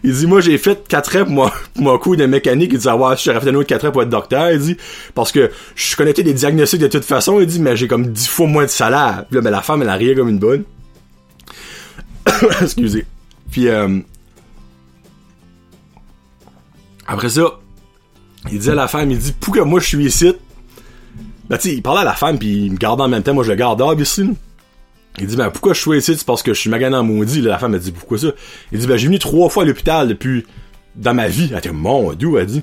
il 0.03 0.13
dit, 0.13 0.27
moi, 0.27 0.41
j'ai 0.41 0.57
fait 0.57 0.85
4 0.89 1.15
ans 1.15 1.23
pour, 1.23 1.33
moi, 1.33 1.53
pour 1.73 1.99
coup 2.01 2.15
de 2.17 2.25
mécanique. 2.25 2.71
Il 2.73 2.79
dit, 2.79 2.89
ah 2.89 2.97
ouais, 2.97 3.15
je 3.15 3.31
fait 3.31 3.49
un 3.49 3.55
autre 3.55 3.67
4 3.67 3.87
ans 3.87 3.91
pour 3.91 4.03
être 4.03 4.09
docteur. 4.09 4.51
Il 4.51 4.59
dit, 4.59 4.77
parce 5.15 5.31
que 5.31 5.49
je 5.75 5.83
suis 5.85 5.95
connecté 5.95 6.21
des 6.21 6.33
diagnostics 6.33 6.81
de 6.81 6.87
toute 6.87 7.05
façon. 7.05 7.39
Il 7.39 7.47
dit, 7.47 7.61
mais 7.61 7.77
j'ai 7.77 7.87
comme 7.87 8.07
10 8.07 8.27
fois 8.27 8.47
moins 8.47 8.65
de 8.65 8.69
salaire. 8.69 9.23
Là, 9.31 9.41
ben, 9.41 9.51
la 9.51 9.61
femme, 9.61 9.81
elle 9.83 9.89
a 9.89 9.95
rien 9.95 10.13
comme 10.13 10.27
une 10.27 10.39
bonne. 10.39 10.65
Excusez. 12.61 13.05
Puis, 13.51 13.67
euh, 13.67 13.99
après 17.07 17.29
ça, 17.29 17.59
il 18.51 18.59
dit 18.59 18.69
à 18.69 18.75
la 18.75 18.87
femme, 18.87 19.11
il 19.11 19.17
dit, 19.17 19.33
pourquoi 19.39 19.65
moi 19.65 19.79
je 19.79 19.87
suis 19.87 20.05
ici? 20.05 20.33
Ben, 21.49 21.57
tu 21.57 21.69
il 21.69 21.81
parlait 21.81 22.01
à 22.01 22.05
la 22.05 22.13
femme, 22.13 22.37
puis 22.37 22.65
il 22.65 22.71
me 22.73 22.77
gardait 22.77 23.03
en 23.03 23.07
même 23.07 23.23
temps, 23.23 23.33
moi 23.33 23.43
je 23.43 23.49
le 23.49 23.55
garde 23.55 23.81
ici. 23.99 24.29
Il 25.19 25.27
dit, 25.27 25.35
ben, 25.35 25.49
pourquoi 25.49 25.73
je 25.73 25.81
suis 25.81 25.97
ici? 25.97 26.15
C'est 26.17 26.25
parce 26.25 26.43
que 26.43 26.53
je 26.53 26.59
suis 26.59 26.69
magané 26.69 26.95
en 26.95 27.03
maudit. 27.03 27.41
Là, 27.41 27.51
la 27.51 27.59
femme 27.59 27.73
a 27.73 27.79
dit, 27.79 27.91
pourquoi 27.91 28.17
ça? 28.17 28.27
Il 28.71 28.79
dit, 28.79 28.87
ben, 28.87 28.97
j'ai 28.97 29.07
venu 29.07 29.19
trois 29.19 29.49
fois 29.49 29.63
à 29.63 29.65
l'hôpital 29.65 30.07
depuis, 30.07 30.45
dans 30.95 31.13
ma 31.13 31.27
vie. 31.27 31.49
Elle 31.53 31.61
dit, 31.61 31.69
mon 31.69 32.13
Dieu, 32.13 32.29
elle 32.37 32.45
dit. 32.45 32.61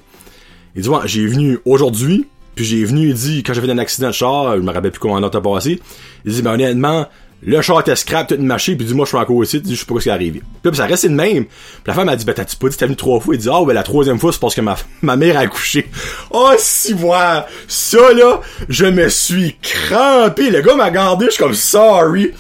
Il 0.77 0.83
dit, 0.83 0.89
ouais, 0.89 1.01
j'ai 1.07 1.27
venu 1.27 1.59
aujourd'hui, 1.65 2.27
puis 2.55 2.65
j'ai 2.65 2.85
venu, 2.85 3.09
il 3.09 3.15
dit, 3.15 3.43
quand 3.43 3.55
j'avais 3.55 3.71
un 3.71 3.79
accident 3.79 4.09
de 4.09 4.13
char, 4.13 4.57
je 4.57 4.61
me 4.61 4.71
rappelle 4.71 4.93
plus 4.93 5.01
comment 5.01 5.15
on 5.15 5.23
a 5.23 5.31
passé. 5.41 5.81
Il 6.25 6.33
dit, 6.33 6.43
ben, 6.43 6.53
honnêtement, 6.53 7.07
le 7.47 7.61
char 7.61 7.81
était 7.81 7.97
scrap, 7.97 8.31
une 8.31 8.47
machine, 8.47 8.77
puis 8.77 8.87
dit, 8.87 8.95
moi, 8.95 9.05
je 9.05 9.11
suis 9.11 9.19
encore 9.19 9.43
ici, 9.43 9.61
dit, 9.61 9.75
je 9.75 9.81
sais 9.81 9.87
pas 9.87 9.95
ce 9.97 10.05
qui 10.05 10.09
est 10.09 10.13
arrivé. 10.13 10.43
Puis 10.63 10.71
là, 10.71 10.77
ça 10.77 10.87
restait 10.87 11.09
le 11.09 11.15
même. 11.15 11.45
Puis 11.45 11.83
la 11.87 11.95
femme 11.95 12.09
a 12.09 12.17
dit, 12.17 12.25
ben, 12.25 12.35
t'as-tu 12.35 12.57
pas 12.57 12.69
dit, 12.69 12.77
t'es 12.77 12.87
venu 12.87 12.97
trois 12.97 13.21
fois? 13.21 13.35
Il 13.35 13.41
dit, 13.41 13.49
ah, 13.51 13.61
oh, 13.61 13.67
ben, 13.67 13.75
la 13.75 13.83
troisième 13.83 14.19
fois, 14.19 14.33
c'est 14.33 14.41
parce 14.41 14.55
que 14.55 14.61
ma, 14.61 14.77
ma 15.03 15.17
mère 15.17 15.37
a 15.37 15.41
accouché. 15.41 15.91
Oh, 16.31 16.53
si, 16.59 16.93
voilà. 16.95 17.47
Ça, 17.69 18.13
là, 18.13 18.41
je 18.69 18.87
me 18.87 19.09
suis 19.09 19.57
crampé. 19.61 20.51
Le 20.51 20.63
gars 20.63 20.75
m'a 20.75 20.91
gardé, 20.91 21.27
je 21.27 21.33
suis 21.33 21.43
comme, 21.43 21.55
sorry. 21.55 22.33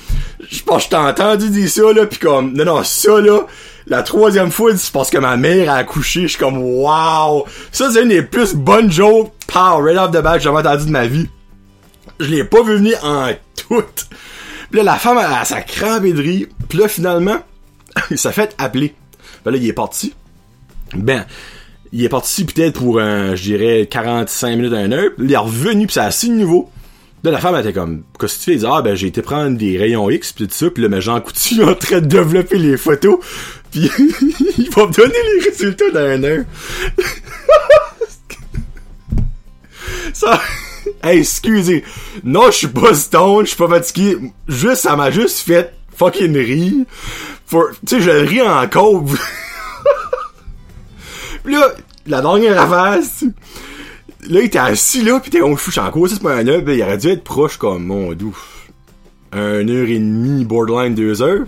Je 0.50 0.62
pense 0.62 0.78
que 0.78 0.84
je 0.84 0.90
t'ai 0.90 0.96
entendu 0.96 1.50
dire 1.50 1.68
ça, 1.68 1.92
là, 1.92 2.06
pis 2.06 2.18
comme, 2.18 2.54
non, 2.54 2.64
non, 2.64 2.82
ça, 2.82 3.20
là, 3.20 3.46
la 3.86 4.02
troisième 4.02 4.50
fois, 4.50 4.74
c'est 4.76 4.92
parce 4.92 5.10
que 5.10 5.18
ma 5.18 5.36
mère 5.36 5.70
a 5.70 5.76
accouché. 5.76 6.22
Je 6.22 6.28
suis 6.28 6.38
comme, 6.38 6.58
wow! 6.58 7.44
Ça, 7.72 7.90
c'est 7.90 8.02
une 8.02 8.08
des 8.08 8.22
plus 8.22 8.54
bonnes 8.54 8.90
jokes, 8.90 9.32
pow, 9.46 9.82
right 9.82 9.98
off 9.98 10.10
the 10.10 10.22
bat, 10.22 10.34
que 10.34 10.38
j'ai 10.38 10.44
jamais 10.44 10.60
entendu 10.60 10.86
de 10.86 10.90
ma 10.90 11.06
vie. 11.06 11.28
Je 12.20 12.26
l'ai 12.26 12.44
pas 12.44 12.62
vu 12.62 12.76
venir 12.76 12.98
en 13.04 13.30
tout. 13.56 13.84
Là, 14.74 14.82
la 14.82 14.96
femme, 14.96 15.18
elle, 15.18 16.04
elle, 16.04 16.14
de 16.14 16.20
rire. 16.20 16.48
Puis 16.68 16.78
là, 16.78 16.88
finalement, 16.88 17.38
il 18.10 18.18
s'est 18.18 18.32
fait 18.32 18.56
appeler. 18.58 18.92
Ben 19.44 19.52
là, 19.52 19.56
il 19.56 19.68
est 19.68 19.72
parti. 19.72 20.12
Ben, 20.96 21.24
il 21.92 22.02
est 22.02 22.08
parti 22.08 22.44
peut-être 22.44 22.80
pour, 22.80 22.98
un, 22.98 23.36
je 23.36 23.42
dirais, 23.42 23.86
45 23.88 24.56
minutes 24.56 24.72
à 24.72 24.82
une 24.82 24.92
heure. 24.92 25.10
Il 25.18 25.32
est 25.32 25.36
revenu, 25.36 25.86
puis 25.86 25.94
c'est 25.94 26.00
assez 26.00 26.28
nouveau. 26.28 26.70
Là, 27.22 27.30
la 27.30 27.38
femme, 27.38 27.54
elle 27.54 27.60
était 27.60 27.72
comme, 27.72 28.02
qu'est-ce 28.18 28.34
que 28.34 28.44
tu 28.44 28.50
fais? 28.50 28.56
Dit, 28.56 28.66
ah, 28.68 28.82
ben, 28.82 28.96
j'ai 28.96 29.06
été 29.06 29.22
prendre 29.22 29.56
des 29.56 29.78
rayons 29.78 30.10
X, 30.10 30.32
pis 30.32 30.48
tout 30.48 30.52
ça, 30.52 30.68
pis 30.70 30.80
là, 30.80 30.88
mais 30.88 31.00
Jean 31.00 31.20
Coutu 31.20 31.60
est 31.60 31.64
en 31.64 31.76
train 31.76 32.00
de 32.00 32.06
développer 32.06 32.58
les 32.58 32.76
photos, 32.76 33.20
pis 33.70 33.88
il 34.58 34.70
va 34.70 34.88
me 34.88 34.92
donner 34.92 35.14
les 35.36 35.50
résultats 35.50 35.90
dans 35.92 36.16
une 36.16 36.24
heure. 36.24 36.44
ça, 40.12 40.40
excusez. 41.12 41.84
Non, 42.22 42.46
je 42.46 42.56
suis 42.58 42.66
pas 42.68 42.94
stone, 42.94 43.44
je 43.44 43.48
suis 43.48 43.56
pas 43.56 43.68
fatigué. 43.68 44.16
Juste, 44.48 44.82
ça 44.82 44.96
m'a 44.96 45.10
juste 45.10 45.40
fait 45.40 45.74
fucking 45.96 46.36
rire. 46.36 46.84
Tu 47.50 47.58
sais, 47.86 48.00
je 48.00 48.10
ris 48.10 48.42
encore. 48.42 49.04
pis 51.44 51.52
là, 51.52 51.68
la 52.06 52.20
dernière 52.20 52.60
affaire, 52.60 53.00
là, 54.28 54.40
il 54.40 54.46
était 54.46 54.58
assis 54.58 55.02
là, 55.02 55.20
pis 55.20 55.30
t'es 55.30 55.42
on 55.42 55.56
fou, 55.56 55.70
encore, 55.78 56.08
c'est 56.08 56.22
pas 56.22 56.34
un 56.34 56.46
heure, 56.48 56.62
il 56.66 56.82
aurait 56.82 56.98
dû 56.98 57.08
être 57.08 57.24
proche 57.24 57.56
comme, 57.56 57.84
mon 57.84 58.12
doux. 58.12 58.36
Un 59.32 59.68
heure 59.68 59.88
et 59.88 59.98
demie, 59.98 60.44
borderline 60.44 60.94
deux 60.94 61.22
heures. 61.22 61.44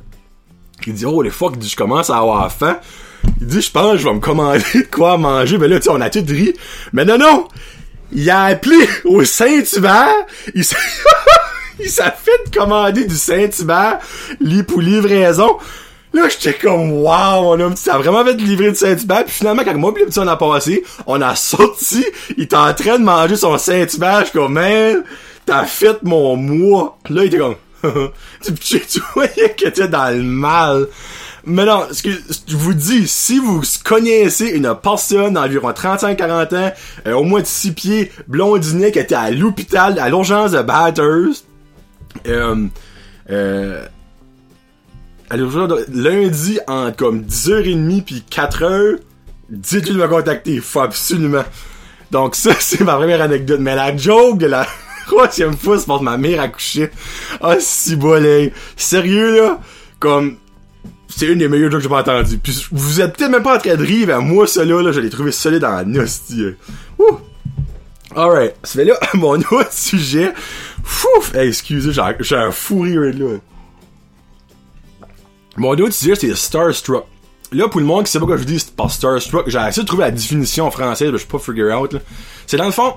Il 0.86 0.94
dit, 0.94 1.06
oh, 1.06 1.22
les 1.22 1.30
fuck, 1.30 1.54
je 1.62 1.76
commence 1.76 2.10
à 2.10 2.18
avoir 2.18 2.52
faim. 2.52 2.78
Il 3.40 3.46
dit, 3.46 3.60
je 3.60 3.70
pense, 3.70 3.98
je 3.98 4.04
vais 4.04 4.14
me 4.14 4.20
commander 4.20 4.62
de 4.74 4.82
quoi 4.90 5.18
manger. 5.18 5.58
Ben 5.58 5.70
là, 5.70 5.78
tu 5.78 5.84
sais, 5.84 5.90
on 5.90 6.00
a 6.00 6.10
tout 6.10 6.24
ri. 6.28 6.54
Mais 6.92 7.04
non, 7.04 7.18
non! 7.18 7.48
Il 8.12 8.28
a 8.30 8.44
appelé 8.44 8.76
au 9.04 9.24
Saint-Hubert. 9.24 10.14
Il 10.54 10.64
s'est, 10.64 10.76
il 11.80 11.90
s'est 11.90 12.02
fait 12.22 12.56
commander 12.56 13.04
du 13.04 13.16
Saint-Hubert, 13.16 13.98
lit 14.40 14.62
pour 14.62 14.80
livraison. 14.80 15.56
Là, 16.12 16.28
j'étais 16.28 16.54
comme, 16.54 16.92
wow, 16.92 17.42
mon 17.42 17.60
homme, 17.60 17.76
ça 17.76 17.94
a 17.94 17.98
vraiment 17.98 18.24
fait 18.24 18.34
livrer 18.34 18.70
de 18.70 18.76
Saint-Hubert. 18.76 19.24
Puis 19.24 19.34
finalement, 19.34 19.62
quand 19.64 19.76
moi 19.76 19.92
le 19.98 20.06
petit, 20.06 20.18
on 20.18 20.26
a 20.26 20.36
passé, 20.36 20.82
on 21.06 21.20
a 21.20 21.34
sorti, 21.34 22.06
il 22.36 22.44
était 22.44 22.56
en 22.56 22.72
train 22.72 22.98
de 22.98 23.04
manger 23.04 23.36
son 23.36 23.58
Saint-Hubert. 23.58 24.24
Je 24.26 24.32
comme, 24.32 24.54
man, 24.54 25.04
t'as 25.44 25.64
fait 25.64 26.02
mon 26.02 26.36
mois. 26.36 26.98
Là, 27.10 27.24
il 27.24 27.26
était 27.26 27.38
comme, 27.38 27.56
tu, 28.42 28.80
tu 28.80 29.00
voyais 29.14 29.54
qu'il 29.56 29.68
était 29.68 29.88
dans 29.88 30.16
le 30.16 30.22
mal. 30.22 30.88
Mais 31.48 31.64
non, 31.64 31.86
ce 31.92 32.02
que 32.02 32.10
je 32.48 32.56
vous 32.56 32.74
dis, 32.74 33.06
si 33.06 33.38
vous 33.38 33.62
connaissez 33.84 34.48
une 34.48 34.74
personne 34.82 35.34
d'environ 35.34 35.70
35-40 35.70 36.56
ans, 36.56 36.72
euh, 37.06 37.12
au 37.12 37.22
moins 37.22 37.40
de 37.40 37.46
6 37.46 37.72
pieds, 37.72 38.12
blondinet, 38.26 38.90
qui 38.90 38.98
était 38.98 39.14
à 39.14 39.30
l'hôpital, 39.30 39.96
à 40.00 40.08
l'urgence 40.08 40.50
de 40.50 40.62
Bathurst, 40.62 41.46
euh, 42.26 42.66
euh, 43.30 43.86
lundi, 45.30 46.58
entre 46.66 46.96
comme 46.96 47.22
10h30 47.22 48.02
puis 48.02 48.24
4h, 48.28 48.98
dites-lui 49.48 49.94
de 49.94 49.98
me 50.00 50.08
contacter. 50.08 50.58
Faut 50.58 50.80
absolument. 50.80 51.44
Donc 52.10 52.34
ça, 52.34 52.54
c'est 52.58 52.80
ma 52.82 52.96
première 52.96 53.22
anecdote. 53.22 53.60
Mais 53.60 53.76
la 53.76 53.96
joke 53.96 54.38
de 54.38 54.46
la 54.46 54.66
troisième 55.06 55.56
fois, 55.56 55.78
c'est 55.78 55.86
parce 55.86 56.02
ma 56.02 56.16
mère 56.16 56.40
a 56.40 56.48
couché. 56.48 56.90
Ah, 57.40 57.56
si 57.60 57.94
bolé. 57.94 58.52
Sérieux, 58.76 59.36
là? 59.36 59.60
Comme, 60.00 60.38
c'est 61.16 61.26
une 61.26 61.38
des 61.38 61.48
meilleures 61.48 61.70
jokes 61.70 61.80
que 61.80 61.84
j'ai 61.84 61.88
pas 61.88 62.00
entendu. 62.00 62.36
Puis 62.36 62.66
vous 62.70 63.00
êtes 63.00 63.16
peut-être 63.16 63.30
même 63.30 63.42
pas 63.42 63.56
en 63.56 63.58
train 63.58 63.74
de 63.74 63.82
rire, 63.82 64.08
mais 64.08 64.20
moi, 64.20 64.46
celui-là, 64.46 64.82
là, 64.82 64.92
je 64.92 65.00
l'ai 65.00 65.08
trouvé 65.08 65.32
solide 65.32 65.64
en 65.64 65.94
hostie. 65.94 66.54
Ouh! 66.98 67.18
Alright. 68.14 68.54
Ça 68.62 68.80
fait 68.80 68.84
là, 68.84 68.98
mon 69.14 69.38
autre 69.38 69.72
sujet. 69.72 70.34
Fouf! 70.84 71.34
Excusez, 71.34 71.90
j'ai 72.20 72.36
un 72.36 72.50
fou 72.50 72.80
rire 72.80 73.00
là. 73.00 73.38
Mon 75.56 75.70
autre 75.70 75.94
sujet, 75.94 76.16
c'est 76.16 76.34
Starstruck. 76.34 77.06
Là, 77.50 77.68
pour 77.68 77.80
le 77.80 77.86
monde 77.86 78.04
qui 78.04 78.12
sait 78.12 78.20
pas 78.20 78.26
quoi 78.26 78.36
je 78.36 78.44
dis 78.44 78.62
par 78.76 78.90
Starstruck, 78.90 79.48
j'ai 79.48 79.58
essayé 79.58 79.82
de 79.84 79.88
trouver 79.88 80.04
la 80.04 80.10
définition 80.10 80.66
en 80.66 80.70
français, 80.70 81.10
mais 81.10 81.16
je 81.16 81.26
peux 81.26 81.38
pas 81.38 81.44
figure 81.44 81.80
out. 81.80 81.96
C'est 82.46 82.58
dans 82.58 82.66
le 82.66 82.72
fond, 82.72 82.94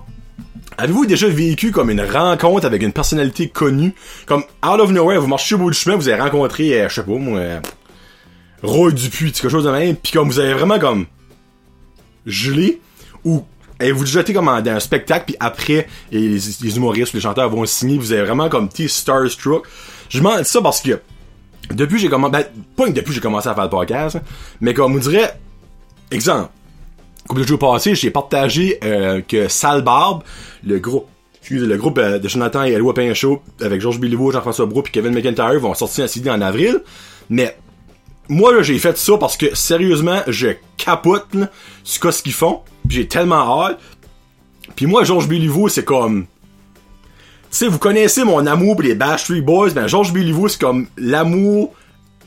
Avez-vous 0.77 1.05
déjà 1.05 1.27
vécu 1.27 1.71
comme 1.71 1.89
une 1.89 2.01
rencontre 2.01 2.65
avec 2.65 2.81
une 2.81 2.93
personnalité 2.93 3.49
connue? 3.49 3.93
Comme, 4.25 4.43
out 4.65 4.79
of 4.79 4.91
nowhere, 4.91 5.19
vous 5.19 5.27
marchez 5.27 5.55
au 5.55 5.57
bout 5.57 5.71
du 5.71 5.77
chemin, 5.77 5.97
vous 5.97 6.07
avez 6.07 6.21
rencontré, 6.21 6.81
euh, 6.81 6.87
je 6.87 6.95
sais 6.95 7.03
pas, 7.03 7.11
moi, 7.11 7.59
Roy 8.63 8.91
Dupuis, 8.91 9.31
quelque 9.31 9.49
chose 9.49 9.63
de 9.63 9.71
même, 9.71 9.95
pis 9.95 10.11
comme 10.11 10.27
vous 10.27 10.39
avez 10.39 10.53
vraiment 10.53 10.79
comme 10.79 11.05
gelé, 12.25 12.81
ou 13.23 13.43
et 13.81 13.91
vous 13.93 14.05
jetez 14.05 14.33
comme 14.33 14.45
dans 14.45 14.71
un 14.71 14.79
spectacle, 14.79 15.25
puis 15.27 15.35
après, 15.39 15.87
les, 16.11 16.77
humoristes, 16.77 17.13
les 17.13 17.21
chanteurs 17.21 17.49
vont 17.49 17.65
signer, 17.65 17.97
vous 17.97 18.11
avez 18.11 18.23
vraiment 18.23 18.49
comme 18.49 18.67
petit 18.67 18.89
starstruck. 18.89 19.65
Je 20.09 20.21
m'en 20.21 20.37
dis 20.37 20.43
ça 20.45 20.61
parce 20.61 20.81
que 20.81 20.99
depuis 21.71 21.97
j'ai 21.97 22.09
commencé, 22.09 22.31
ben, 22.31 22.45
pas 22.75 22.87
que 22.87 22.91
depuis 22.91 23.13
j'ai 23.13 23.21
commencé 23.21 23.47
à 23.47 23.55
faire 23.55 23.63
le 23.63 23.69
podcast, 23.69 24.17
mais 24.59 24.73
comme 24.73 24.93
vous 24.93 25.09
dirait, 25.09 25.33
exemple, 26.11 26.49
couple 27.29 27.41
de 27.41 27.47
jours 27.47 27.59
passés, 27.59 27.95
j'ai 27.95 28.11
partagé 28.11 28.79
euh, 28.83 29.21
que 29.21 29.47
Sal 29.47 29.83
Barbe, 29.83 30.23
le 30.63 30.79
groupe, 30.79 31.07
le 31.49 31.77
groupe 31.77 31.99
euh, 31.99 32.19
de 32.19 32.27
Jonathan 32.27 32.65
et 32.65 32.71
Eloi 32.71 32.93
Pinchot, 32.93 33.41
avec 33.61 33.79
Georges 33.79 33.99
Béliveau, 33.99 34.31
Jean-François 34.31 34.65
Brou 34.65 34.81
et 34.81 34.89
Kevin 34.89 35.13
McIntyre 35.13 35.59
vont 35.59 35.73
sortir 35.73 36.03
un 36.03 36.07
CD 36.07 36.29
en 36.29 36.41
avril. 36.41 36.81
Mais 37.29 37.55
moi 38.29 38.53
là, 38.53 38.61
j'ai 38.61 38.79
fait 38.79 38.97
ça 38.97 39.17
parce 39.17 39.35
que 39.35 39.55
sérieusement, 39.55 40.21
je 40.27 40.49
capote 40.77 41.27
là, 41.33 41.49
sur 41.83 42.13
ce 42.13 42.23
qu'ils 42.23 42.33
font. 42.33 42.61
J'ai 42.87 43.07
tellement 43.07 43.65
hâte. 43.65 43.79
Puis 44.75 44.85
moi, 44.85 45.03
Georges 45.03 45.27
Béliveau, 45.27 45.67
c'est 45.67 45.83
comme 45.83 46.25
tu 47.51 47.57
sais, 47.57 47.67
vous 47.67 47.79
connaissez 47.79 48.23
mon 48.23 48.45
amour 48.45 48.75
pour 48.75 48.83
les 48.83 48.93
Backstreet 48.93 49.41
Boys, 49.41 49.71
ben 49.71 49.87
Georges 49.87 50.13
Béliveau, 50.13 50.47
c'est 50.47 50.61
comme 50.61 50.85
l'amour 50.97 51.73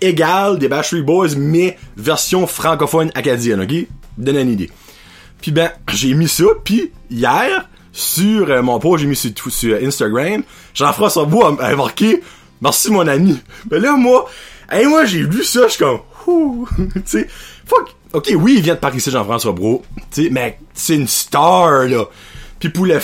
égal 0.00 0.58
des 0.58 0.66
Backstreet 0.66 1.02
Boys, 1.02 1.36
mais 1.36 1.78
version 1.96 2.48
francophone 2.48 3.12
acadienne, 3.14 3.60
ok? 3.60 3.86
Donne 4.18 4.36
une 4.36 4.50
idée. 4.50 4.70
Puis 5.40 5.52
ben, 5.52 5.70
j'ai 5.92 6.14
mis 6.14 6.26
ça, 6.26 6.46
puis 6.64 6.90
hier, 7.08 7.68
sur 7.92 8.50
euh, 8.50 8.62
mon 8.62 8.80
post, 8.80 9.02
j'ai 9.02 9.06
mis 9.06 9.14
sur, 9.14 9.30
sur 9.48 9.76
Instagram, 9.80 10.42
Jean-François 10.74 11.24
Bois 11.24 11.56
a, 11.60 11.76
marqué 11.76 12.20
«Merci 12.60 12.90
mon 12.90 13.06
ami». 13.06 13.38
Ben 13.66 13.80
là, 13.80 13.96
moi, 13.96 14.28
hey, 14.72 14.86
moi, 14.86 15.04
j'ai 15.04 15.20
lu 15.20 15.44
ça, 15.44 15.66
je 15.66 15.72
suis 15.72 15.84
comme 15.84 16.00
«tu 16.94 17.02
sais, 17.04 17.26
fuck, 17.66 17.94
ok, 18.12 18.32
oui, 18.36 18.54
il 18.56 18.62
vient 18.62 18.74
de 18.74 18.78
Paris, 18.78 19.00
c'est 19.00 19.10
Jean-François 19.10 19.52
Bro, 19.52 19.82
tu 20.12 20.24
sais, 20.24 20.30
mais 20.30 20.58
c'est 20.72 20.94
une 20.94 21.08
star, 21.08 21.84
là. 21.84 22.04
Puis 22.58 22.68
pour 22.68 22.86
le 22.86 22.98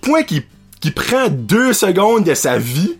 point 0.00 0.22
qui, 0.22 0.42
qui 0.80 0.90
prend 0.90 1.28
deux 1.28 1.72
secondes 1.72 2.24
de 2.24 2.34
sa 2.34 2.58
vie 2.58 2.96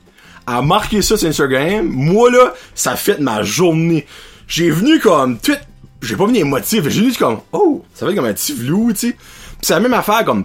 à 0.46 0.62
marquer 0.62 1.02
ça 1.02 1.16
sur 1.16 1.28
Instagram, 1.28 1.86
moi, 1.86 2.30
là, 2.30 2.54
ça 2.74 2.96
fait 2.96 3.18
ma 3.18 3.42
journée. 3.42 4.06
J'ai 4.46 4.70
venu 4.70 5.00
comme 5.00 5.38
tout 5.38 5.56
j'ai 6.00 6.16
pas 6.16 6.26
venu 6.26 6.38
émotif, 6.38 6.84
j'ai 6.84 7.04
juste 7.04 7.18
comme, 7.18 7.40
oh, 7.52 7.84
ça 7.94 8.04
va 8.04 8.12
être 8.12 8.16
comme 8.16 8.26
un 8.26 8.32
petit 8.32 8.52
flou, 8.52 8.92
tu 8.92 9.08
sais. 9.08 9.16
c'est 9.60 9.74
la 9.74 9.80
même 9.80 9.94
affaire, 9.94 10.24
comme, 10.24 10.44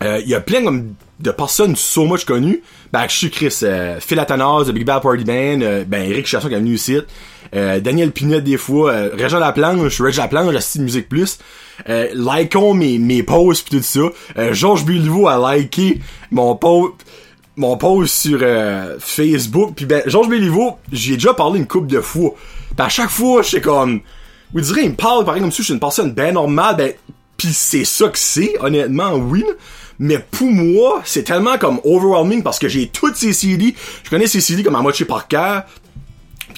il 0.00 0.06
euh, 0.06 0.20
y 0.20 0.34
a 0.34 0.40
plein 0.40 0.64
comme 0.64 0.94
de 1.22 1.30
personnes 1.30 1.76
so 1.76 2.04
much 2.04 2.24
connues. 2.24 2.62
Ben, 2.92 3.06
je 3.08 3.16
suis 3.16 3.30
Chris, 3.30 3.60
euh, 3.62 4.00
Phil 4.00 4.18
Atanas, 4.18 4.64
de 4.64 4.72
Big 4.72 4.84
Bad 4.84 5.02
Party 5.02 5.24
Band, 5.24 5.60
euh, 5.62 5.84
ben, 5.86 6.02
Eric 6.02 6.26
Chasson 6.26 6.48
qui 6.48 6.54
est 6.54 6.58
venu 6.58 6.74
ici, 6.74 6.98
euh, 7.54 7.80
Daniel 7.80 8.10
Pinette 8.10 8.44
des 8.44 8.56
fois, 8.56 8.90
euh, 8.90 9.10
Régent 9.14 9.38
Laplanche, 9.38 9.84
je 9.84 9.88
suis 9.88 10.02
Régent 10.02 10.22
Laplanche, 10.22 10.52
j'assiste 10.52 10.80
Musique 10.80 11.08
Plus, 11.08 11.38
euh, 11.88 12.08
likons 12.14 12.74
mes, 12.74 12.98
mes 12.98 13.22
posts 13.22 13.68
pis 13.68 13.76
tout 13.76 13.82
ça, 13.82 14.00
euh, 14.36 14.52
Georges 14.52 14.84
Bilvaux 14.84 15.28
a 15.28 15.56
liké 15.56 16.00
mon 16.32 16.56
post, 16.56 16.94
mon 17.56 17.76
post 17.76 18.14
sur 18.14 18.40
euh, 18.42 18.96
Facebook, 18.98 19.74
puis 19.76 19.86
ben, 19.86 20.02
Georges 20.06 20.28
Béliveau, 20.28 20.78
j'ai 20.90 21.14
déjà 21.14 21.34
parlé 21.34 21.60
une 21.60 21.66
couple 21.66 21.86
de 21.86 22.00
fois. 22.00 22.34
Pis 22.76 22.82
à 22.82 22.88
chaque 22.88 23.10
fois, 23.10 23.42
j'étais 23.42 23.60
comme, 23.60 24.00
vous 24.52 24.60
direz, 24.60 24.82
il 24.82 24.90
me 24.90 24.96
parle 24.96 25.24
pareil 25.24 25.40
comme 25.40 25.52
si 25.52 25.58
je 25.58 25.66
suis 25.66 25.74
une 25.74 25.80
personne 25.80 26.12
ben 26.12 26.34
normale, 26.34 26.76
ben, 26.76 26.92
pis 27.36 27.52
c'est 27.52 27.84
ça 27.84 28.08
que 28.08 28.18
c'est, 28.18 28.54
honnêtement, 28.60 29.14
oui. 29.14 29.44
Mais 30.02 30.18
pour 30.18 30.50
moi, 30.50 31.00
c'est 31.04 31.22
tellement 31.22 31.58
comme 31.58 31.78
overwhelming 31.84 32.42
parce 32.42 32.58
que 32.58 32.66
j'ai 32.68 32.88
toutes 32.88 33.14
ces 33.14 33.32
CD. 33.32 33.72
Je 34.02 34.10
connais 34.10 34.26
ces 34.26 34.40
CD 34.40 34.64
comme 34.64 34.74
à 34.74 34.82
moitié 34.82 35.06
par 35.06 35.28
cœur. 35.28 35.62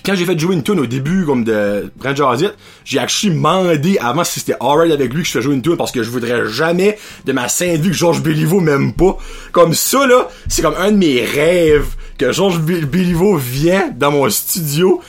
Quand 0.02 0.14
j'ai 0.14 0.24
fait 0.24 0.38
jouer 0.38 0.54
une 0.54 0.62
tune 0.62 0.80
au 0.80 0.86
début 0.86 1.26
comme 1.26 1.44
de 1.44 1.92
Jazit, 2.02 2.52
j'ai 2.86 2.98
actually 2.98 3.34
demandé 3.34 3.98
avant 4.00 4.24
si 4.24 4.40
c'était 4.40 4.56
alright 4.60 4.90
avec 4.90 5.12
lui 5.12 5.20
que 5.20 5.28
je 5.28 5.32
fais 5.32 5.42
jouer 5.42 5.54
une 5.54 5.60
tune 5.60 5.76
parce 5.76 5.92
que 5.92 6.02
je 6.02 6.08
voudrais 6.08 6.48
jamais 6.48 6.96
de 7.26 7.32
ma 7.32 7.50
sainte 7.50 7.80
vie 7.80 7.90
que 7.90 7.94
Georges 7.94 8.22
Béliveau 8.22 8.60
m'aime 8.60 8.94
pas. 8.94 9.18
Comme 9.52 9.74
ça 9.74 10.06
là, 10.06 10.30
c'est 10.48 10.62
comme 10.62 10.76
un 10.78 10.90
de 10.90 10.96
mes 10.96 11.22
rêves 11.22 11.96
que 12.16 12.32
Georges 12.32 12.60
Béliveau 12.60 13.36
vient 13.36 13.90
dans 13.94 14.10
mon 14.10 14.30
studio 14.30 15.02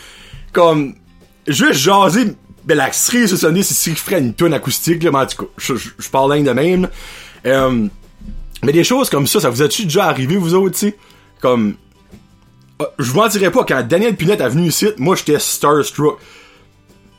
comme 0.52 0.96
vais 1.48 1.74
jaser 1.74 2.36
ben 2.66 2.76
la 2.76 2.92
cerise 2.92 3.30
ce 3.30 3.38
sonner 3.38 3.64
c'est 3.64 3.76
s'il 3.76 3.96
ferait 3.96 4.20
une 4.20 4.34
tune 4.34 4.54
acoustique 4.54 5.04
là, 5.04 5.12
mais 5.12 5.20
en 5.20 5.26
tout 5.26 5.46
cas, 5.46 5.52
je, 5.58 5.76
je, 5.76 5.90
je 5.98 6.10
parle 6.10 6.44
de 6.44 6.52
même. 6.52 6.90
Euh, 7.46 7.88
mais 8.66 8.72
des 8.72 8.84
choses 8.84 9.12
comme 9.12 9.28
ça, 9.28 9.40
ça 9.40 9.50
vous 9.50 9.62
a-tu 9.62 9.84
déjà 9.84 10.06
arrivé 10.06 10.38
vous 10.38 10.56
autres, 10.56 10.78
tu? 10.78 10.96
Comme 11.40 11.76
euh, 12.82 12.86
je 12.98 13.12
vous 13.12 13.18
mentirais 13.18 13.52
pas, 13.52 13.64
quand 13.64 13.88
Daniel 13.88 14.16
Pinette 14.16 14.42
est 14.42 14.50
venu 14.50 14.68
ici, 14.68 14.88
moi 14.98 15.16
j'étais 15.16 15.38
starstruck. 15.40 16.18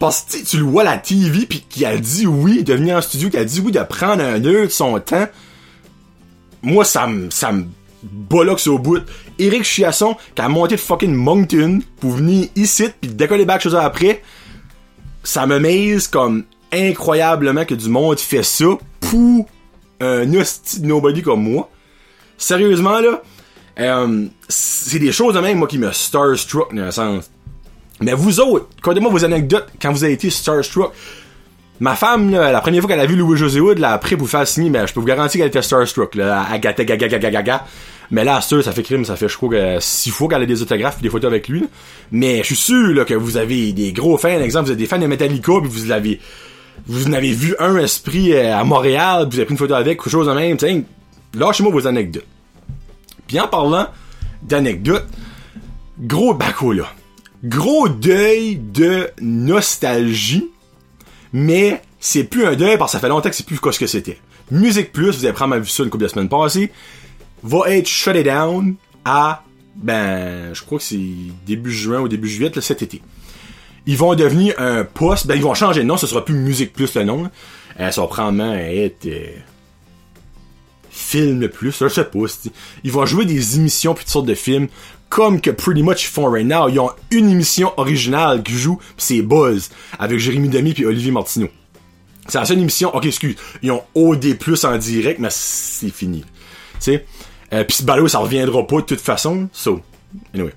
Parce 0.00 0.22
que 0.22 0.44
tu 0.44 0.58
le 0.58 0.64
vois 0.64 0.82
à 0.82 0.84
la 0.84 0.98
TV 0.98 1.46
pis 1.46 1.62
qu'il 1.62 1.86
a 1.86 1.96
dit 1.96 2.26
oui 2.26 2.64
de 2.64 2.74
venir 2.74 2.96
en 2.96 3.00
studio, 3.00 3.30
qu'il 3.30 3.38
a 3.38 3.44
dit 3.44 3.60
oui 3.64 3.70
de 3.70 3.80
prendre 3.80 4.22
un 4.22 4.44
heure 4.44 4.66
de 4.66 4.68
son 4.68 4.98
temps. 4.98 5.28
Moi 6.62 6.84
ça 6.84 7.06
me 7.06 7.30
ça 7.30 7.52
me 7.52 7.64
bolloxe 8.02 8.66
au 8.66 8.78
bout. 8.78 9.02
Eric 9.38 9.62
Chiasson 9.62 10.16
qui 10.34 10.42
a 10.42 10.48
monté 10.48 10.74
de 10.74 10.80
fucking 10.80 11.14
Moncton 11.14 11.78
pour 12.00 12.10
venir 12.10 12.48
ici 12.56 12.88
pis 13.00 13.08
décoller 13.08 13.44
back 13.44 13.62
chose 13.62 13.76
après. 13.76 14.22
Ça 15.22 15.46
me 15.46 15.58
mise 15.58 16.08
comme 16.08 16.44
incroyablement 16.72 17.64
que 17.64 17.74
du 17.74 17.88
monde 17.88 18.18
fait 18.18 18.42
ça 18.42 18.66
pour 19.00 19.46
un 20.00 20.32
hostie 20.34 20.80
de 20.80 20.86
nobody 20.86 21.22
comme 21.22 21.42
moi. 21.42 21.70
Sérieusement 22.38 23.00
là, 23.00 23.22
euh, 23.78 24.26
c'est 24.48 24.98
des 24.98 25.12
choses 25.12 25.34
de 25.34 25.40
même, 25.40 25.58
moi, 25.58 25.68
qui 25.68 25.78
me 25.78 25.92
starstruck, 25.92 26.74
dans 26.74 26.82
un 26.82 26.90
sens. 26.90 27.30
Mais 28.00 28.12
vous 28.12 28.40
autres, 28.40 28.68
contez-moi 28.82 29.10
vos 29.10 29.24
anecdotes 29.24 29.68
quand 29.80 29.92
vous 29.92 30.04
avez 30.04 30.14
été 30.14 30.30
starstruck. 30.30 30.92
Ma 31.78 31.94
femme, 31.94 32.30
la 32.30 32.60
première 32.60 32.80
fois 32.80 32.90
qu'elle 32.90 33.00
a 33.00 33.06
vu 33.06 33.16
Louis-José 33.16 33.60
Wood, 33.60 33.78
là, 33.78 33.92
après 33.92 34.16
pour 34.16 34.28
faire 34.28 34.46
signer, 34.48 34.70
mais 34.70 34.86
je 34.86 34.94
peux 34.94 35.00
vous 35.00 35.06
garantir 35.06 35.38
qu'elle 35.38 35.48
était 35.48 35.62
starstruck, 35.62 36.14
là, 36.14 36.46
à 36.50 36.58
gaga, 36.58 36.84
gaga, 36.84 37.18
gaga. 37.18 37.64
Mais 38.10 38.24
là, 38.24 38.40
sûr, 38.40 38.62
ça 38.62 38.72
fait 38.72 38.82
crime, 38.82 39.04
ça 39.04 39.16
fait, 39.16 39.28
je 39.28 39.36
crois, 39.36 39.50
que 39.50 39.80
six 39.80 40.10
fois 40.10 40.28
qu'elle 40.28 40.42
a 40.42 40.46
des 40.46 40.62
autographes 40.62 40.98
et 41.00 41.02
des 41.02 41.10
photos 41.10 41.28
avec 41.28 41.48
lui. 41.48 41.66
Mais 42.12 42.38
je 42.38 42.44
suis 42.44 42.56
sûr, 42.56 42.94
là, 42.94 43.04
que 43.04 43.14
vous 43.14 43.36
avez 43.36 43.72
des 43.72 43.92
gros 43.92 44.16
fans, 44.16 44.40
exemple, 44.40 44.66
vous 44.66 44.72
êtes 44.72 44.78
des 44.78 44.86
fans 44.86 44.98
de 44.98 45.06
Metallica, 45.06 45.52
puis 45.60 45.70
vous 45.70 45.88
l'avez, 45.88 46.20
vous 46.86 47.08
en 47.08 47.12
avez 47.12 47.32
vu 47.32 47.54
un 47.58 47.76
esprit 47.76 48.32
euh, 48.32 48.56
à 48.56 48.64
Montréal, 48.64 49.26
vous 49.30 49.36
avez 49.36 49.44
pris 49.44 49.54
une 49.54 49.58
photo 49.58 49.74
avec, 49.74 49.98
quelque 49.98 50.10
chose 50.10 50.26
de 50.26 50.32
même, 50.32 50.56
t'sais, 50.56 50.84
lâchez-moi 51.34 51.72
vos 51.72 51.86
anecdotes. 51.86 52.26
Puis 53.26 53.40
en 53.40 53.48
parlant 53.48 53.88
d'anecdotes, 54.42 55.06
gros 55.98 56.34
baco 56.34 56.72
là. 56.72 56.92
Gros 57.44 57.88
deuil 57.88 58.56
de 58.56 59.10
nostalgie, 59.20 60.48
mais 61.32 61.82
c'est 62.00 62.24
plus 62.24 62.46
un 62.46 62.54
deuil 62.54 62.78
parce 62.78 62.92
que 62.92 62.98
ça 62.98 63.00
fait 63.00 63.08
longtemps 63.08 63.28
que 63.28 63.36
c'est 63.36 63.46
plus 63.46 63.56
ce 63.56 63.78
que 63.78 63.86
c'était. 63.86 64.18
Musique 64.50 64.92
Plus, 64.92 65.18
vous 65.18 65.24
avez 65.24 65.32
probablement 65.32 65.64
vu 65.64 65.70
ça 65.70 65.82
une 65.82 65.90
couple 65.90 66.04
de 66.04 66.08
semaines 66.08 66.28
passées, 66.28 66.70
va 67.42 67.70
être 67.70 67.88
shut 67.88 68.16
down 68.24 68.76
à, 69.04 69.42
ben, 69.74 70.54
je 70.54 70.62
crois 70.62 70.78
que 70.78 70.84
c'est 70.84 70.98
début 71.46 71.72
juin 71.72 72.00
ou 72.00 72.08
début 72.08 72.28
juillet, 72.28 72.52
là, 72.54 72.62
cet 72.62 72.82
été. 72.82 73.02
Ils 73.86 73.96
vont 73.96 74.14
devenir 74.14 74.54
un 74.58 74.84
poste, 74.84 75.26
ben, 75.26 75.36
ils 75.36 75.42
vont 75.42 75.54
changer 75.54 75.80
de 75.80 75.86
nom, 75.86 75.96
ce 75.96 76.06
sera 76.06 76.24
plus 76.24 76.34
Musique 76.34 76.72
Plus 76.72 76.94
le 76.94 77.04
nom. 77.04 77.30
Euh, 77.78 77.90
ça 77.90 78.00
va 78.00 78.06
probablement 78.06 78.54
être... 78.54 79.06
Euh, 79.06 79.36
film 80.90 81.48
plus, 81.48 81.76
je 81.78 81.88
sais 81.88 82.04
pas. 82.04 82.18
Ils 82.82 82.90
vont 82.90 83.04
jouer 83.04 83.26
des 83.26 83.56
émissions 83.56 83.94
puis 83.94 84.04
toutes 84.04 84.12
sortes 84.12 84.26
de 84.26 84.34
films 84.34 84.68
comme 85.08 85.40
que 85.40 85.50
pretty 85.50 85.82
much 85.82 86.04
ils 86.04 86.08
font 86.08 86.30
right 86.30 86.46
now. 86.46 86.68
Ils 86.68 86.80
ont 86.80 86.90
une 87.10 87.30
émission 87.30 87.72
originale 87.76 88.42
qui 88.42 88.54
joue, 88.54 88.78
c'est 88.96 89.22
Buzz 89.22 89.70
avec 89.98 90.18
Jérémy 90.18 90.48
Demy 90.48 90.74
puis 90.74 90.86
Olivier 90.86 91.12
Martineau. 91.12 91.48
C'est 92.28 92.38
la 92.38 92.44
seule 92.44 92.58
émission. 92.58 92.94
Ok, 92.94 93.06
excuse. 93.06 93.36
Ils 93.62 93.70
ont 93.70 93.82
OD 93.94 94.34
plus 94.34 94.64
en 94.64 94.76
direct, 94.78 95.20
mais 95.20 95.28
c'est 95.30 95.90
fini. 95.90 96.22
Tu 96.22 96.26
sais. 96.80 97.06
Euh, 97.52 97.62
puis 97.62 97.76
ce 97.76 97.82
ballot, 97.84 98.08
ça 98.08 98.18
reviendra 98.18 98.66
pas 98.66 98.76
de 98.76 98.86
toute 98.86 99.00
façon. 99.00 99.48
So, 99.52 99.80
anyway. 100.34 100.52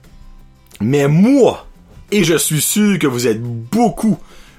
Mais 0.82 1.08
moi, 1.08 1.68
et 2.12 2.24
je 2.24 2.38
suis 2.38 2.62
sûr 2.62 3.00
que 3.00 3.08
vous 3.08 3.28
êtes 3.28 3.42
beaucoup 3.42 4.18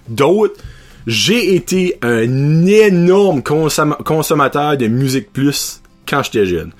d'autres, 0.09 0.61
j'ai 1.07 1.55
été 1.55 1.99
un 2.03 2.67
énorme 2.67 3.43
consommateur 3.43 4.77
de 4.77 4.87
Musique 4.87 5.33
Plus 5.33 5.81
quand 6.07 6.23
j'étais 6.23 6.47
jeune. 6.47 6.73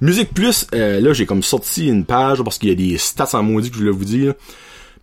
Musique 0.00 0.32
Plus, 0.32 0.66
euh, 0.74 1.00
là 1.00 1.12
j'ai 1.12 1.26
comme 1.26 1.42
sorti 1.42 1.88
une 1.88 2.04
page 2.04 2.42
parce 2.42 2.58
qu'il 2.58 2.68
y 2.68 2.72
a 2.72 2.74
des 2.74 2.98
stats 2.98 3.30
en 3.32 3.42
maudit 3.42 3.70
que 3.70 3.76
je 3.76 3.80
voulais 3.80 3.92
vous 3.92 4.04
dire. 4.04 4.34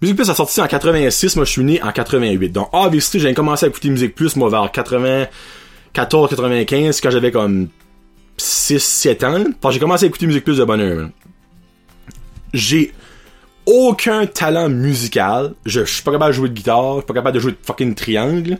Musique 0.02 0.18
Plus 0.18 0.30
a 0.30 0.36
sorti 0.36 0.62
en 0.62 0.68
86, 0.68 1.36
moi 1.36 1.46
je 1.46 1.52
suis 1.52 1.64
né 1.64 1.82
en 1.82 1.92
88. 1.92 2.50
Donc 2.50 2.70
obviously 2.74 3.20
j'ai 3.20 3.34
commencé 3.34 3.66
à 3.66 3.70
écouter 3.70 3.90
Musique 3.90 4.16
Plus 4.16 4.36
moi 4.36 4.50
vers 4.50 4.72
94, 4.72 6.30
95 6.30 7.02
quand 7.02 7.12
j'avais 7.12 7.32
comme 7.32 7.70
6 8.38 8.80
7 8.80 9.24
ans. 9.24 9.44
Enfin, 9.58 9.72
j'ai 9.72 9.80
commencé 9.80 10.06
à 10.06 10.08
écouter 10.08 10.28
Musique 10.28 10.44
Plus 10.44 10.58
de 10.58 10.64
bonheur. 10.64 11.10
J'ai 12.54 12.94
aucun 13.66 14.26
talent 14.26 14.70
musical. 14.70 15.54
Je, 15.66 15.84
suis 15.86 16.04
pas 16.04 16.12
capable 16.12 16.32
de 16.32 16.36
jouer 16.36 16.50
de 16.50 16.54
guitare, 16.54 16.94
je 16.94 16.98
suis 17.00 17.06
pas 17.06 17.14
capable 17.14 17.36
de 17.36 17.40
jouer 17.40 17.52
de 17.52 17.58
fucking 17.62 17.96
triangle. 17.96 18.58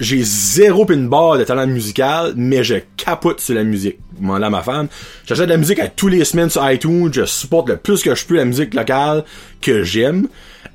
J'ai 0.00 0.22
zéro 0.22 0.84
pin 0.84 0.96
barre 0.96 1.38
de 1.38 1.44
talent 1.44 1.66
musical, 1.66 2.32
mais 2.36 2.64
je 2.64 2.76
capote 2.96 3.40
sur 3.40 3.54
la 3.54 3.62
musique. 3.62 3.98
Moi, 4.18 4.38
là, 4.38 4.50
ma 4.50 4.62
femme. 4.62 4.88
J'achète 5.26 5.46
de 5.46 5.50
la 5.50 5.56
musique 5.56 5.78
à 5.78 5.86
tous 5.86 6.08
les 6.08 6.24
semaines 6.24 6.50
sur 6.50 6.68
iTunes. 6.68 7.10
Je 7.12 7.24
supporte 7.24 7.68
le 7.68 7.76
plus 7.76 8.02
que 8.02 8.14
je 8.14 8.26
peux 8.26 8.34
la 8.34 8.44
musique 8.44 8.74
locale 8.74 9.24
que 9.60 9.84
j'aime. 9.84 10.26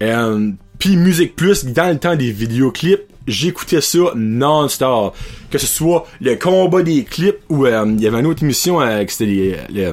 Euh, 0.02 0.52
Puis 0.80 0.96
Musique 0.96 1.36
Plus, 1.36 1.65
dans 1.65 1.89
le 1.89 1.98
temps 1.98 2.15
des 2.15 2.32
vidéoclips, 2.32 3.02
j'écoutais 3.28 3.82
ça 3.82 4.13
non-stop. 4.15 5.13
Que 5.52 5.58
ce 5.58 5.67
soit 5.67 6.08
le 6.22 6.36
combat 6.36 6.82
des 6.82 7.04
clips 7.04 7.39
ou 7.50 7.65
euh, 7.65 7.86
il 7.86 8.02
y 8.02 8.08
avait 8.08 8.20
une 8.20 8.28
autre 8.28 8.43
émission 8.43 8.80
euh, 8.80 9.04
c'était 9.08 9.26
les, 9.70 9.91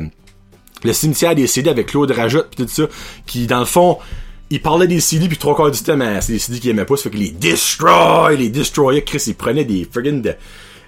le 0.84 0.92
cimetière 0.92 1.34
des 1.34 1.46
CD 1.46 1.70
avec 1.70 1.88
Claude 1.88 2.10
Rajotte 2.10 2.50
pis 2.50 2.64
tout 2.64 2.68
ça, 2.68 2.84
qui 3.26 3.46
dans 3.46 3.60
le 3.60 3.64
fond, 3.64 3.98
il 4.50 4.60
parlait 4.60 4.86
des 4.86 5.00
CD 5.00 5.26
puis 5.28 5.38
trois 5.38 5.56
quarts 5.56 5.70
du 5.70 5.80
temps, 5.80 5.96
mais 5.96 6.20
c'est 6.20 6.32
des 6.32 6.38
CD 6.38 6.60
qu'il 6.60 6.70
aimait 6.70 6.84
pas, 6.84 6.96
ça 6.96 7.04
fait 7.04 7.10
que 7.10 7.16
les 7.16 7.30
destroy, 7.30 8.36
les 8.36 8.50
destroyers, 8.50 9.02
Chris, 9.02 9.24
il 9.26 9.34
prenait 9.34 9.64
des 9.64 9.88
friggin' 9.90 10.20
de, 10.20 10.34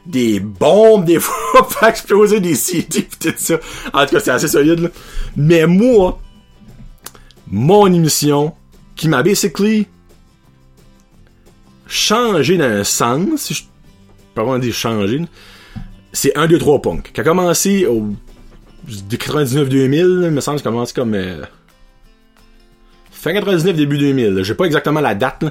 des 0.04 0.40
bombes 0.40 1.04
des 1.04 1.18
fois 1.20 1.66
pour 1.66 1.82
exploser 1.84 2.40
des 2.40 2.54
CD 2.54 3.02
pis 3.02 3.18
tout 3.18 3.34
ça. 3.36 3.58
En 3.92 4.04
tout 4.06 4.12
cas, 4.12 4.20
c'est 4.20 4.30
assez 4.30 4.48
solide, 4.48 4.80
là. 4.80 4.88
Mais 5.36 5.66
moi, 5.66 6.20
mon 7.48 7.92
émission, 7.92 8.54
qui 8.94 9.08
m'a 9.08 9.22
basically 9.22 9.86
changé 11.86 12.56
d'un 12.56 12.84
sens, 12.84 13.42
si 13.42 13.54
je 13.54 13.62
peux 14.34 14.42
vraiment 14.42 14.58
dire 14.58 14.74
changé, 14.74 15.20
c'est 16.12 16.36
un 16.36 16.46
2, 16.46 16.58
3 16.58 16.82
punk, 16.82 17.12
qui 17.12 17.20
a 17.20 17.24
commencé 17.24 17.86
au 17.86 18.14
de 18.86 19.16
99-2000, 19.16 20.30
me 20.30 20.40
semble, 20.40 20.58
ça 20.58 20.64
commence 20.64 20.92
comme... 20.92 21.14
Euh, 21.14 21.42
fin 23.10 23.32
99, 23.32 23.74
début 23.74 23.98
2000. 23.98 24.42
J'ai 24.42 24.54
pas 24.54 24.64
exactement 24.64 25.00
la 25.00 25.14
date. 25.14 25.44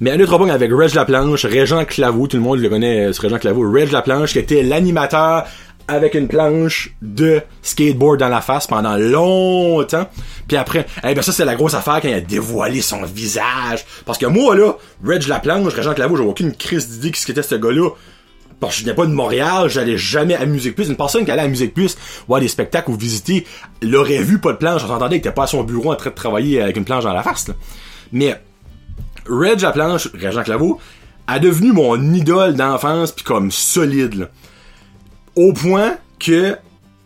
Mais 0.00 0.10
un 0.10 0.20
autre 0.20 0.50
avec 0.50 0.72
Reg 0.72 0.94
Laplanche, 0.94 1.44
Régent 1.44 1.84
Claveau, 1.84 2.26
tout 2.26 2.36
le 2.36 2.42
monde 2.42 2.58
le 2.58 2.68
connaît, 2.68 3.12
ce 3.12 3.20
Régent 3.20 3.38
Claveau, 3.38 3.70
Reg 3.70 3.92
Laplanche, 3.92 4.32
qui 4.32 4.40
était 4.40 4.62
l'animateur 4.64 5.46
avec 5.86 6.14
une 6.14 6.28
planche 6.28 6.94
de 7.02 7.40
skateboard 7.62 8.18
dans 8.18 8.28
la 8.28 8.40
face 8.40 8.66
pendant 8.66 8.96
longtemps. 8.96 10.08
Puis 10.48 10.56
après, 10.56 10.86
eh 11.04 11.14
ben 11.14 11.22
ça 11.22 11.30
c'est 11.30 11.44
la 11.44 11.54
grosse 11.54 11.74
affaire 11.74 12.00
quand 12.00 12.08
il 12.08 12.14
a 12.14 12.20
dévoilé 12.20 12.80
son 12.80 13.02
visage. 13.02 13.84
Parce 14.04 14.18
que 14.18 14.26
moi 14.26 14.56
là, 14.56 14.76
Reg 15.04 15.26
Laplanche, 15.28 15.72
Régent 15.74 15.94
Claveau, 15.94 16.16
j'ai 16.16 16.24
aucune 16.24 16.52
crise 16.54 16.88
d'idée 16.88 17.12
qui 17.12 17.20
ce 17.20 17.26
qu'était 17.26 17.42
ce 17.42 17.54
gars-là 17.54 17.90
parce 18.60 18.76
que 18.76 18.82
je 18.82 18.86
n'ai 18.86 18.94
pas 18.94 19.06
de 19.06 19.12
Montréal, 19.12 19.68
j'allais 19.68 19.98
jamais 19.98 20.34
à 20.34 20.46
Musique 20.46 20.74
Plus. 20.74 20.88
Une 20.88 20.96
personne 20.96 21.24
qui 21.24 21.30
allait 21.30 21.42
à 21.42 21.48
Musique 21.48 21.74
Plus 21.74 21.96
voir 22.28 22.40
des 22.40 22.48
spectacles 22.48 22.90
ou 22.90 22.96
visiter 22.96 23.46
l'aurait 23.82 24.22
vu 24.22 24.38
pas 24.38 24.52
de 24.52 24.58
planche. 24.58 24.82
On 24.84 24.88
s'entendait 24.88 25.20
qu'il 25.20 25.28
était 25.28 25.34
pas 25.34 25.44
à 25.44 25.46
son 25.46 25.62
bureau 25.64 25.92
en 25.92 25.96
train 25.96 26.10
de 26.10 26.14
travailler 26.14 26.60
avec 26.60 26.76
une 26.76 26.84
planche 26.84 27.04
dans 27.04 27.12
la 27.12 27.22
face. 27.22 27.50
Mais 28.12 28.40
Reg 29.28 29.60
la 29.60 29.72
planche, 29.72 30.08
Régent 30.14 30.42
Claveau, 30.42 30.78
a 31.26 31.38
devenu 31.38 31.72
mon 31.72 32.00
idole 32.12 32.54
d'enfance 32.54 33.12
puis 33.12 33.24
comme 33.24 33.50
solide. 33.50 34.28
Au 35.36 35.52
point 35.52 35.96
que 36.18 36.56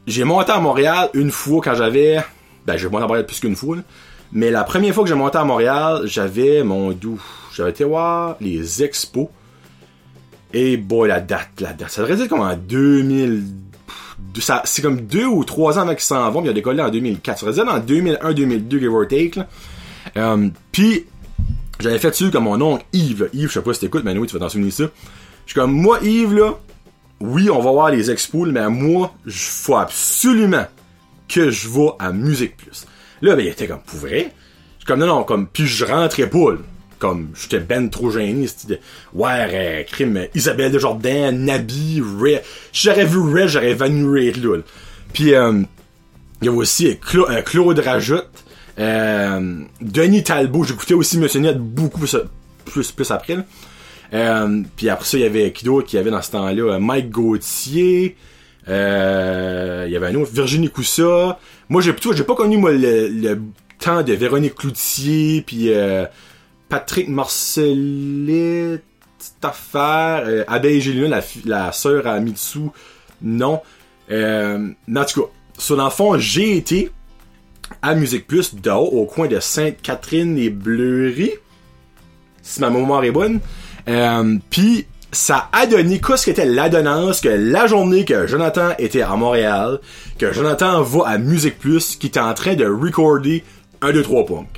j'ai 0.07 0.25
monté 0.25 0.53
à 0.53 0.61
Montréal 0.61 1.11
une 1.15 1.31
fois 1.31 1.61
quand 1.63 1.75
j'avais... 1.75 2.23
Ben 2.67 2.77
j'ai 2.77 2.89
monté 2.89 3.05
à 3.05 3.07
Montréal 3.07 3.27
plus 3.27 3.41
qu'une 3.41 3.57
fois. 3.57 3.77
Mais 4.33 4.51
la 4.51 4.65
première 4.65 4.95
fois 4.95 5.05
que 5.05 5.09
j'ai 5.09 5.15
monté 5.15 5.39
à 5.39 5.45
Montréal, 5.45 6.03
j'avais 6.05 6.63
mon 6.63 6.93
doux. 6.93 7.23
J'avais 7.55 7.71
été 7.71 7.85
voir 7.85 8.37
les 8.41 8.83
expos 8.83 9.29
et 10.59 10.77
boy, 10.77 11.09
la 11.09 11.21
date, 11.21 11.61
la 11.61 11.73
date. 11.73 11.91
Ça 11.91 12.03
devrait 12.03 12.21
être 12.21 12.29
comme 12.29 12.41
en 12.41 12.57
2000. 12.57 13.45
Ça, 14.41 14.63
c'est 14.65 14.83
comme 14.83 15.03
deux 15.03 15.25
ou 15.25 15.45
trois 15.45 15.79
ans 15.79 15.83
avant 15.83 15.95
qu'ils 15.95 16.01
s'en 16.01 16.31
vont, 16.31 16.41
mais 16.41 16.49
il 16.49 16.51
a 16.51 16.55
décollé 16.55 16.83
en 16.83 16.91
2004. 16.91 17.39
Ça 17.39 17.47
devrait 17.47 17.63
être 17.63 17.73
en 17.73 17.79
2001, 17.79 18.33
2002, 18.33 18.79
give 18.79 18.93
or 18.93 19.07
take. 19.07 19.41
Euh, 20.17 20.49
puis, 20.73 21.07
j'avais 21.81 21.99
fait 21.99 22.11
dessus 22.11 22.31
comme 22.31 22.45
mon 22.45 22.61
oncle 22.61 22.85
Yves, 22.93 23.31
Yves, 23.33 23.49
je 23.49 23.55
sais 23.55 23.63
pas 23.63 23.73
si 23.73 23.81
t'écoutes, 23.81 24.05
mais 24.05 24.17
oui, 24.17 24.27
tu 24.27 24.35
vas 24.35 24.41
t'en 24.41 24.49
souvenir 24.49 24.73
ça. 24.73 24.85
Je 25.47 25.53
suis 25.53 25.61
comme, 25.61 25.73
moi, 25.73 25.99
Yves, 26.03 26.35
là, 26.35 26.59
oui, 27.21 27.51
on 27.51 27.61
va 27.61 27.71
voir 27.71 27.91
les 27.91 28.11
expos, 28.11 28.49
mais 28.49 28.69
moi, 28.69 29.15
il 29.27 29.33
faut 29.33 29.77
absolument 29.77 30.67
que 31.29 31.51
je 31.51 31.69
vais 31.69 31.91
à 31.99 32.13
Musique 32.13 32.57
Plus. 32.57 32.87
Là, 33.23 33.37
ben, 33.37 33.45
il 33.45 33.49
était 33.49 33.69
comme, 33.69 33.83
pour 33.83 33.99
vrai? 33.99 34.33
Je 34.81 34.87
comme, 34.87 35.01
non, 35.01 35.07
non, 35.07 35.25
comme, 35.25 35.47
puis 35.47 35.67
je 35.67 35.85
rentrais 35.85 36.29
pas, 36.29 36.53
là. 36.53 36.59
Comme, 36.99 37.29
j'étais 37.41 37.61
ben 37.61 37.89
trop 37.91 38.11
gêné, 38.11 38.49
c'était 38.49 38.81
ouais, 39.15 39.47
euh, 39.53 39.83
crime, 39.85 40.27
Isabelle 40.35 40.73
Desjardins, 40.73 41.31
Nabi, 41.31 42.03
Ray. 42.21 42.41
J'aurais 42.73 43.05
vu 43.05 43.21
Ray, 43.21 43.49
j'aurais 43.49 43.75
venu 43.75 44.11
Ray, 44.11 44.33
là. 44.33 44.57
Puis, 45.13 45.33
euh, 45.35 45.63
il 46.43 46.47
y 46.47 46.49
a 46.49 46.53
aussi 46.53 46.99
euh, 47.15 47.43
Claude 47.43 47.79
Rajoute, 47.79 48.27
Denis 48.77 50.25
Talbot, 50.25 50.65
j'écoutais 50.65 50.95
aussi 50.95 51.19
Monsieur 51.19 51.41
Net 51.41 51.59
beaucoup 51.59 52.01
plus, 52.01 52.17
plus, 52.65 53.11
après, 53.11 53.39
puis 54.77 54.89
après 54.89 55.07
ça, 55.07 55.19
il 55.19 55.23
y 55.23 55.25
avait 55.25 55.53
qui 55.53 55.69
qui 55.87 55.99
avait 55.99 56.11
dans 56.11 56.23
ce 56.23 56.33
temps-là? 56.33 56.79
Mike 56.81 57.11
Gauthier. 57.11 58.17
Il 58.67 58.73
y 58.73 59.97
avait 59.97 60.07
un 60.07 60.15
autre, 60.17 60.33
Virginie 60.33 60.69
Coussa. 60.69 61.39
Moi, 61.69 61.81
j'ai 61.81 61.93
plutôt, 61.93 62.13
j'ai 62.13 62.25
pas 62.25 62.35
connu 62.35 62.57
moi 62.57 62.73
le, 62.73 63.39
temps 63.79 64.03
de 64.03 64.13
Véronique 64.13 64.57
Cloutier, 64.57 65.43
puis 65.47 65.71
Patrick 66.69 67.09
Marcelet, 67.09 68.81
affaire, 69.43 70.25
euh, 70.27 70.45
Abeille 70.47 70.81
Gélina, 70.81 71.21
la, 71.45 71.73
sœur 71.73 72.07
à 72.07 72.21
Mitsu, 72.21 72.71
non. 73.23 73.61
Euh, 74.11 74.69
en 74.95 75.05
tout 75.05 75.23
cas, 75.23 75.29
sur 75.59 75.77
dans 75.77 75.85
le 75.85 75.91
fond, 75.91 76.19
j'ai 76.19 76.57
été 76.57 76.91
à 77.83 77.95
Musique 77.95 78.27
Plus 78.27 78.55
de 78.55 78.71
au 78.71 79.05
coin 79.05 79.27
de 79.27 79.41
Sainte-Catherine 79.41 80.39
et 80.39 80.51
Bleury, 80.51 81.33
si 82.43 82.61
ma 82.61 82.71
mémoire 82.71 83.05
est 83.05 83.11
bonne. 83.11 83.41
Euh, 83.89 84.37
Puis 84.51 84.87
ça 85.13 85.49
a 85.53 85.67
donné 85.67 86.01
qu'est-ce 86.01 86.27
qu'était 86.27 86.45
l'adonnance 86.45 87.21
que 87.21 87.29
la 87.29 87.67
journée 87.67 88.05
que 88.05 88.27
Jonathan 88.27 88.71
était 88.79 89.03
à 89.03 89.17
Montréal, 89.17 89.81
que 90.19 90.33
Jonathan 90.33 90.83
va 90.83 91.09
à 91.09 91.19
Musique 91.19 91.59
Plus, 91.59 91.97
qui 91.97 92.09
était 92.09 92.21
en 92.21 92.35
train 92.35 92.55
de 92.55 92.67
recorder 92.67 93.43
un 93.81 93.93
2 93.93 94.03
3 94.03 94.27
punk. 94.27 94.58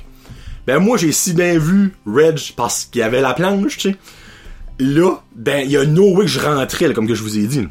Ben 0.71 0.79
moi 0.79 0.95
j'ai 0.95 1.11
si 1.11 1.33
bien 1.33 1.59
vu 1.59 1.93
Reg 2.07 2.39
parce 2.55 2.85
qu'il 2.85 3.01
avait 3.01 3.19
la 3.19 3.33
planche, 3.33 3.77
tu 3.77 3.91
sais. 3.91 3.97
Là, 4.79 5.17
ben 5.35 5.65
il 5.65 5.71
y 5.71 5.75
a 5.75 5.83
no 5.83 6.15
way 6.15 6.23
que 6.23 6.31
je 6.31 6.39
rentrais 6.39 6.93
comme 6.93 7.09
que 7.09 7.13
je 7.13 7.23
vous 7.23 7.37
ai 7.37 7.43
dit. 7.43 7.67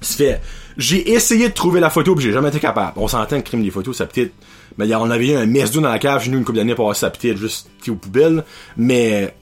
C'est 0.00 0.16
fait. 0.16 0.40
J'ai 0.78 1.12
essayé 1.12 1.50
de 1.50 1.52
trouver 1.52 1.78
la 1.78 1.90
photo 1.90 2.14
puis 2.14 2.24
j'ai 2.24 2.32
jamais 2.32 2.48
été 2.48 2.58
capable. 2.58 2.94
On 2.96 3.06
s'entend 3.06 3.38
que 3.42 3.46
crime 3.46 3.62
des 3.62 3.70
photos, 3.70 3.98
ça 3.98 4.06
peut-être 4.06 4.32
mais 4.78 4.94
on 4.94 5.10
avait 5.10 5.28
eu 5.28 5.36
un 5.36 5.44
mess 5.44 5.72
dans 5.72 5.82
la 5.82 5.98
cave 5.98 6.22
chez 6.22 6.30
nous 6.30 6.38
une 6.38 6.44
couple 6.46 6.56
d'années 6.56 6.74
passée, 6.74 7.00
ça 7.00 7.10
peut-être 7.10 7.36
juste 7.36 7.68
aux 7.86 7.96
poubelles, 7.96 8.44
mais 8.78 9.34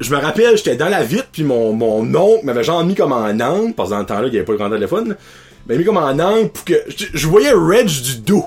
je 0.00 0.10
me 0.14 0.18
rappelle, 0.18 0.56
j'étais 0.56 0.76
dans 0.76 0.88
la 0.88 1.02
vitre, 1.02 1.28
puis 1.30 1.44
mon, 1.44 1.74
mon 1.74 2.14
oncle 2.14 2.46
m'avait 2.46 2.64
genre 2.64 2.82
mis 2.82 2.94
comme 2.94 3.12
en 3.12 3.38
angle, 3.38 3.74
parce 3.74 3.90
que 3.90 3.96
le 3.96 4.06
temps-là, 4.06 4.28
il 4.28 4.30
n'y 4.30 4.38
avait 4.38 4.46
pas 4.46 4.52
le 4.52 4.58
grand 4.58 4.70
téléphone, 4.70 5.16
mais 5.68 5.76
mis 5.76 5.84
comme 5.84 5.98
en 5.98 6.18
angle 6.18 6.48
pour 6.48 6.64
que 6.64 6.82
je, 7.12 7.26
voyais 7.26 7.52
Reg 7.52 7.88
du 7.88 8.20
dos. 8.20 8.46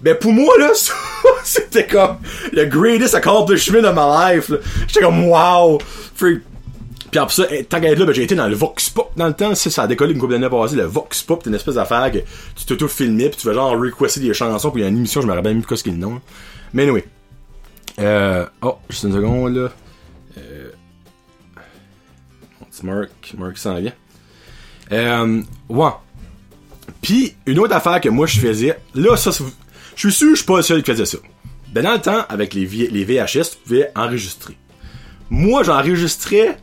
Ben 0.00 0.16
pour 0.16 0.32
moi 0.32 0.54
là, 0.58 0.70
c'était 1.44 1.86
comme 1.86 2.16
le 2.52 2.64
greatest 2.64 3.14
accomplishment 3.14 3.84
of 3.84 3.94
my 3.94 4.34
life. 4.36 4.52
J'étais 4.86 5.00
comme 5.00 5.24
wow. 5.28 5.78
Puis 6.16 6.40
après 7.18 7.34
ça, 7.34 7.44
tant 7.68 7.80
qu'à 7.80 7.94
là, 7.94 8.04
ben, 8.04 8.12
j'ai 8.12 8.22
été 8.22 8.34
dans 8.34 8.48
le 8.48 8.54
Vox 8.54 8.88
Pop 8.90 9.12
dans 9.16 9.26
le 9.26 9.34
temps. 9.34 9.54
Ça 9.54 9.82
a 9.82 9.86
décollé 9.86 10.12
une 10.12 10.20
couple 10.20 10.34
d'années 10.34 10.48
passées. 10.48 10.76
Le 10.76 10.84
Vox 10.84 11.22
Pop, 11.22 11.40
c'est 11.42 11.50
une 11.50 11.56
espèce 11.56 11.74
d'affaire 11.74 12.10
que 12.12 12.18
tu 12.18 12.64
t'auto-filmais 12.66 13.28
puis 13.28 13.38
tu 13.38 13.48
fais 13.48 13.54
genre 13.54 13.72
requester 13.72 14.20
des 14.20 14.32
chansons 14.32 14.70
puis 14.70 14.80
il 14.80 14.84
y 14.84 14.86
a 14.86 14.90
une 14.90 14.98
émission, 14.98 15.20
je 15.20 15.26
me 15.26 15.32
rappelle 15.32 15.54
même 15.54 15.64
plus 15.64 15.82
qu'il 15.82 15.92
le 15.92 15.98
nom. 15.98 16.20
Mais 16.72 16.84
anyway. 16.84 17.04
Euh, 17.98 18.46
oh, 18.62 18.76
juste 18.88 19.04
une 19.04 19.12
seconde 19.12 19.56
là. 19.56 19.68
Mark, 22.82 23.34
Mark 23.36 23.58
s'en 23.58 23.76
vient. 23.76 23.92
Euh, 24.92 25.42
ouais. 25.68 25.90
Puis, 27.02 27.34
une 27.46 27.58
autre 27.58 27.74
affaire 27.74 28.00
que 28.00 28.08
moi 28.08 28.26
je 28.26 28.40
faisais, 28.40 28.78
là, 28.94 29.16
ça, 29.16 29.30
je 29.96 30.08
suis 30.08 30.12
sûr 30.16 30.30
je 30.30 30.36
suis 30.36 30.46
pas 30.46 30.56
le 30.56 30.62
seul 30.62 30.82
qui 30.82 30.90
faisait 30.90 31.06
ça. 31.06 31.18
Ben, 31.72 31.84
dans 31.84 31.92
le 31.92 32.00
temps, 32.00 32.24
avec 32.28 32.54
les, 32.54 32.64
VHS, 32.66 33.50
tu 33.50 33.56
pouvais 33.64 33.90
enregistrer. 33.94 34.56
Moi, 35.30 35.62
j'enregistrais 35.62 36.58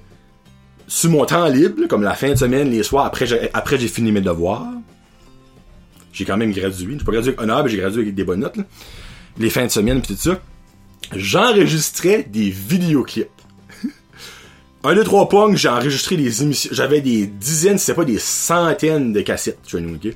sur 0.88 1.10
mon 1.10 1.26
temps 1.26 1.48
libre, 1.48 1.88
comme 1.88 2.04
la 2.04 2.14
fin 2.14 2.32
de 2.32 2.36
semaine, 2.36 2.70
les 2.70 2.84
soirs, 2.84 3.06
après 3.06 3.26
j'ai, 3.26 3.50
après 3.54 3.78
j'ai 3.78 3.88
fini 3.88 4.12
mes 4.12 4.22
devoirs. 4.22 4.68
J'ai 6.12 6.26
quand 6.26 6.38
même 6.38 6.52
gradué. 6.52 6.96
J'ai 6.98 7.06
pas 7.06 7.12
gradué 7.12 7.30
avec 7.30 7.42
honneur, 7.42 7.64
mais 7.64 7.70
j'ai 7.70 7.78
gradué 7.78 8.02
avec 8.02 8.16
des 8.16 8.24
bonnes 8.24 8.40
notes, 8.42 8.58
Les 9.38 9.50
fins 9.50 9.66
de 9.66 9.72
semaine, 9.72 10.02
pis 10.02 10.16
tout 10.16 10.22
ça. 10.22 10.42
J'enregistrais 11.16 12.24
des 12.24 12.50
vidéoclips. 12.50 13.30
Un, 14.84 14.96
deux, 14.96 15.04
trois 15.04 15.30
pong, 15.30 15.56
j'ai 15.56 15.70
enregistré 15.70 16.18
des 16.18 16.44
émissions. 16.44 16.72
J'avais 16.74 17.02
des 17.02 17.28
dizaines, 17.28 17.78
si 17.78 17.86
c'est 17.86 17.94
pas 17.94 18.04
des 18.04 18.20
centaines 18.20 19.14
de 19.14 19.22
cassettes, 19.22 19.60
tu 19.66 19.80
vois, 19.80 19.90
ok? 19.90 20.14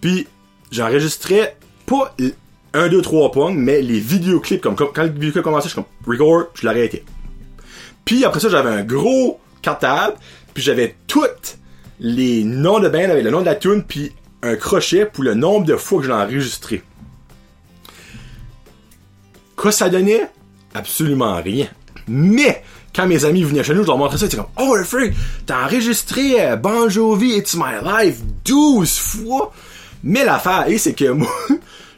Puis, 0.00 0.26
j'enregistrais 0.70 1.56
pas 1.88 2.14
un, 2.74 2.88
deux, 2.88 3.02
trois 3.02 3.32
pong, 3.32 3.56
mais 3.56 3.80
les 3.80 3.98
vidéoclips, 3.98 4.60
comme, 4.60 4.76
quand 4.76 5.02
le 5.02 5.08
vidéoclip 5.08 5.42
commençait, 5.42 5.68
je 5.68 5.74
suis 5.74 5.82
comme 5.82 6.12
record, 6.12 6.48
je 6.54 6.66
l'arrêtais. 6.66 7.04
Puis 8.04 8.24
après 8.24 8.40
ça, 8.40 8.48
j'avais 8.48 8.70
un 8.70 8.84
gros 8.84 9.40
cartable, 9.62 10.16
puis 10.54 10.62
j'avais 10.62 10.94
toutes 11.06 11.58
les 11.98 12.44
noms 12.44 12.78
de 12.78 12.88
band 12.88 13.10
avec 13.10 13.24
le 13.24 13.30
nom 13.30 13.40
de 13.40 13.46
la 13.46 13.54
tune, 13.54 13.82
puis 13.82 14.12
un 14.42 14.54
crochet 14.56 15.06
pour 15.06 15.24
le 15.24 15.34
nombre 15.34 15.66
de 15.66 15.76
fois 15.76 15.98
que 15.98 16.04
je 16.04 16.10
l'ai 16.10 16.16
enregistré. 16.16 16.82
Quoi 19.56 19.72
ça 19.72 19.88
donnait? 19.88 20.28
Absolument 20.74 21.42
rien. 21.42 21.66
Mais, 22.06 22.62
quand 22.94 23.06
mes 23.06 23.24
amis 23.24 23.42
venaient 23.42 23.64
chez 23.64 23.74
nous, 23.74 23.82
je 23.82 23.88
leur 23.88 23.98
montrais 23.98 24.18
ça, 24.18 24.26
ils 24.26 24.28
étaient 24.28 24.36
comme, 24.36 24.46
oh, 24.56 24.76
freak, 24.84 25.14
t'as 25.46 25.64
enregistré 25.64 26.40
euh, 26.40 26.56
Bon 26.56 26.88
Jovi, 26.88 27.36
It's 27.36 27.54
My 27.54 27.82
Life 27.82 28.20
12 28.44 28.98
fois. 28.98 29.52
Mais 30.02 30.24
l'affaire, 30.24 30.66
c'est 30.78 30.94
que 30.94 31.10
moi, 31.10 31.28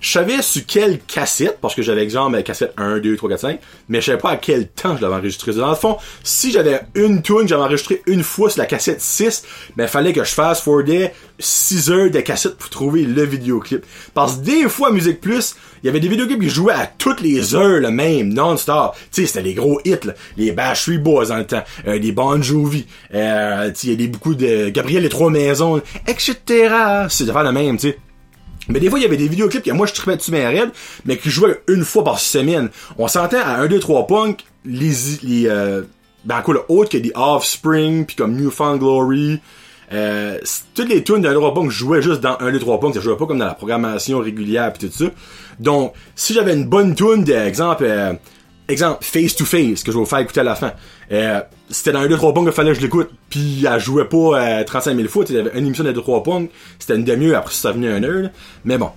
je 0.00 0.10
savais 0.10 0.42
sur 0.42 0.64
quelle 0.66 0.98
cassette, 1.00 1.58
parce 1.60 1.74
que 1.74 1.82
j'avais 1.82 2.02
exemple 2.02 2.42
cassette 2.42 2.72
1, 2.76 2.98
2, 2.98 3.16
3, 3.16 3.28
4, 3.30 3.40
5, 3.40 3.60
mais 3.88 4.00
je 4.00 4.06
savais 4.06 4.18
pas 4.18 4.30
à 4.30 4.36
quel 4.36 4.68
temps 4.68 4.96
je 4.96 5.02
l'avais 5.02 5.14
enregistré. 5.14 5.52
Dans 5.52 5.68
le 5.68 5.74
fond, 5.74 5.98
si 6.22 6.52
j'avais 6.52 6.80
une 6.94 7.22
tune 7.22 7.46
j'avais 7.46 7.62
enregistré 7.62 8.02
une 8.06 8.22
fois 8.22 8.50
sur 8.50 8.60
la 8.60 8.66
cassette 8.66 9.00
6, 9.00 9.44
ben 9.76 9.86
fallait 9.86 10.12
que 10.12 10.24
je 10.24 10.30
fasse 10.30 10.60
for 10.62 10.82
day 10.82 11.12
6 11.38 11.90
heures 11.90 12.10
de 12.10 12.20
cassette 12.20 12.56
pour 12.56 12.70
trouver 12.70 13.02
le 13.02 13.24
vidéoclip. 13.24 13.84
Parce 14.14 14.36
que 14.36 14.44
des 14.44 14.68
fois, 14.68 14.90
Musique 14.90 15.20
Plus, 15.20 15.54
il 15.82 15.86
y 15.86 15.88
avait 15.88 16.00
des 16.00 16.08
vidéoclips 16.08 16.40
qui 16.40 16.48
jouaient 16.48 16.74
à 16.74 16.86
toutes 16.86 17.20
les 17.20 17.54
heures 17.54 17.80
le 17.80 17.90
même, 17.90 18.32
non-stop. 18.32 18.94
Tu 19.12 19.22
sais, 19.22 19.26
c'était 19.26 19.42
les 19.42 19.54
gros 19.54 19.80
hits, 19.84 20.04
là. 20.04 20.14
les 20.36 20.52
Backstreet 20.52 20.98
Boys 20.98 21.26
dans 21.26 21.36
le 21.36 21.46
temps, 21.46 21.62
euh, 21.86 21.98
les 21.98 22.12
Bon 22.12 22.40
Jovi, 22.42 22.86
euh, 23.14 23.70
il 23.82 23.90
y 23.90 23.92
a 23.92 23.96
des 23.96 24.08
beaucoup 24.08 24.34
de 24.34 24.68
Gabriel 24.68 25.02
les 25.02 25.08
Trois 25.08 25.30
Maisons, 25.30 25.80
etc. 26.06 26.36
C'est 27.08 27.24
de 27.24 27.32
faire 27.32 27.44
le 27.44 27.52
même, 27.52 27.76
tu 27.76 27.90
sais. 27.90 27.98
Mais 28.70 28.80
des 28.80 28.88
fois, 28.88 28.98
il 28.98 29.02
y 29.02 29.04
avait 29.04 29.16
des 29.16 29.28
vidéoclips 29.28 29.62
que 29.62 29.70
moi, 29.70 29.87
je 29.87 29.94
tripais 29.94 30.16
dessus 30.16 30.30
mes 30.30 30.46
raids, 30.46 30.70
mais 31.04 31.16
qui 31.16 31.30
jouaient 31.30 31.61
une 31.68 31.85
fois 31.85 32.04
par 32.04 32.18
semaine. 32.18 32.70
On 32.98 33.09
s'entend 33.09 33.38
à 33.38 33.61
1, 33.61 33.66
2, 33.66 33.78
3 33.78 34.06
punk, 34.06 34.44
les, 34.64 34.92
les, 35.22 35.46
euh, 35.48 35.83
ben, 36.24 36.40
quoi, 36.42 36.64
autre 36.68 36.90
que 36.90 36.98
des 36.98 37.12
Offspring, 37.14 38.06
puis 38.06 38.16
comme 38.16 38.37
Newfound 38.37 38.78
Glory, 38.78 39.40
euh, 39.92 40.38
toutes 40.74 40.88
les 40.88 41.02
tunes 41.02 41.22
d'un 41.22 41.35
3 41.35 41.52
punk 41.52 41.70
jouaient 41.70 42.02
juste 42.02 42.20
dans 42.20 42.37
1, 42.38 42.52
2, 42.52 42.59
3 42.61 42.80
punk, 42.80 42.94
ça 42.94 43.00
jouait 43.00 43.16
pas 43.16 43.26
comme 43.26 43.38
dans 43.38 43.46
la 43.46 43.54
programmation 43.54 44.20
régulière 44.20 44.72
pis 44.72 44.88
tout 44.88 44.92
ça. 44.92 45.11
Donc, 45.59 45.92
si 46.14 46.33
j'avais 46.33 46.54
une 46.54 46.66
bonne 46.66 46.94
tune 46.94 47.24
d'exemple, 47.24 47.85
euh, 47.87 48.12
exemple, 48.70 48.98
Face 49.02 49.37
to 49.37 49.44
Face, 49.44 49.83
que 49.83 49.92
je 49.92 49.96
vais 49.96 50.02
vous 50.02 50.06
faire 50.06 50.20
écouter 50.20 50.40
à 50.40 50.44
la 50.44 50.54
fin, 50.54 50.72
euh, 51.12 51.40
c'était 51.68 51.92
dans 51.92 52.00
un 52.00 52.09
2-3 52.09 52.33
points 52.33 52.44
qu'il 52.44 52.52
fallait 52.52 52.70
que 52.70 52.76
je 52.76 52.83
l'écoute, 52.83 53.11
puis 53.28 53.64
elle 53.70 53.80
jouait 53.80 54.06
pas 54.06 54.64
35 54.64 54.96
000 54.96 55.09
fois, 55.09 55.24
il 55.28 55.35
y 55.37 55.38
avait 55.38 55.59
une 55.59 55.66
émission 55.66 55.85
de 55.85 55.92
2-3 55.92 56.22
points, 56.22 56.46
c'était 56.78 56.96
une 56.96 57.04
demi-heure, 57.04 57.38
après 57.38 57.54
ça 57.54 57.72
venait 57.72 57.96
une 57.96 58.04
heure, 58.04 58.30
mais 58.64 58.78
bon. 58.78 58.90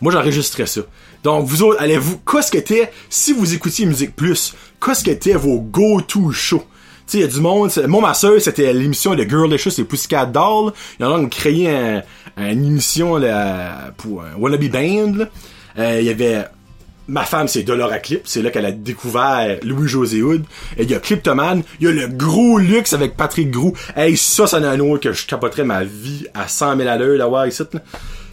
Moi, 0.00 0.12
j'enregistrais 0.12 0.66
ça. 0.66 0.82
Donc, 1.24 1.46
vous 1.46 1.62
autres, 1.62 1.80
allez-vous, 1.80 2.18
qu'est-ce 2.18 2.52
que 2.52 2.58
était, 2.58 2.90
si 3.08 3.32
vous 3.32 3.54
écoutiez 3.54 3.86
Musique 3.86 4.14
Plus, 4.14 4.54
qu'est-ce 4.84 5.02
que 5.02 5.10
était 5.10 5.34
vos 5.34 5.58
go-to 5.58 6.32
shows? 6.32 6.58
Tu 6.58 6.64
sais, 7.12 7.18
il 7.18 7.20
y 7.22 7.24
a 7.24 7.28
du 7.28 7.40
monde, 7.40 7.70
moi, 7.86 8.00
ma 8.00 8.14
soeur, 8.14 8.40
c'était 8.40 8.72
l'émission 8.72 9.14
de 9.14 9.22
Girlicious 9.22 9.80
et 9.80 9.84
Pussycat 9.84 10.26
Doll. 10.26 10.72
Il 10.98 11.02
y 11.02 11.06
en 11.06 11.14
a 11.14 11.28
qui 11.28 11.38
créé 11.38 11.70
un, 11.70 12.02
une 12.36 12.64
émission, 12.66 13.20
pour 13.96 14.22
un 14.22 14.34
Wannabe 14.36 14.68
Band, 14.68 15.26
euh, 15.78 16.00
il 16.00 16.06
y 16.06 16.10
avait 16.10 16.46
ma 17.08 17.24
femme, 17.24 17.48
c'est 17.48 17.62
Dolora 17.62 17.98
Clip. 17.98 18.22
C'est 18.24 18.42
là 18.42 18.50
qu'elle 18.50 18.66
a 18.66 18.72
découvert 18.72 19.58
Louis-José 19.62 20.22
Hood. 20.22 20.44
Et 20.76 20.82
il 20.82 20.90
y 20.90 20.94
a 20.94 20.98
Cliptoman. 20.98 21.62
Il 21.80 21.86
y 21.86 21.88
a 21.88 21.92
le 21.92 22.08
gros 22.08 22.58
luxe 22.58 22.92
avec 22.92 23.16
Patrick 23.16 23.50
Grou. 23.50 23.72
Hey, 23.94 24.16
ça, 24.16 24.46
c'est 24.46 24.56
un 24.56 24.80
autre 24.80 25.02
que 25.02 25.12
je 25.12 25.26
capoterais 25.26 25.64
ma 25.64 25.84
vie 25.84 26.26
à 26.34 26.48
100 26.48 26.76
000 26.78 26.88
à 26.88 26.96
l'heure 26.96 27.18
d'avoir 27.18 27.46
ici. 27.46 27.62
Là. 27.72 27.80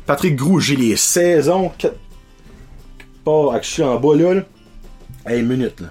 Patrick 0.06 0.36
Grou, 0.36 0.60
j'ai 0.60 0.76
les 0.76 0.96
saisons. 0.96 1.72
Pas, 3.24 3.60
je 3.62 3.68
suis 3.68 3.84
en 3.84 4.00
bas 4.00 4.16
là. 4.16 4.42
Hey, 5.26 5.42
minute 5.44 5.80
là. 5.80 5.88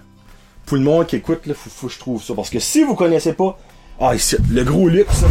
Pour 0.66 0.76
le 0.76 0.84
monde 0.84 1.06
qui 1.06 1.16
écoute, 1.16 1.46
là, 1.46 1.54
faut, 1.54 1.70
faut 1.70 1.86
que 1.86 1.92
je 1.92 1.98
trouve 1.98 2.22
ça. 2.22 2.34
Parce 2.34 2.50
que 2.50 2.58
si 2.58 2.82
vous 2.84 2.94
connaissez 2.94 3.32
pas, 3.32 3.58
ah, 4.00 4.14
ici, 4.14 4.36
le 4.50 4.64
gros 4.64 4.88
luxe, 4.88 5.14
ça. 5.14 5.28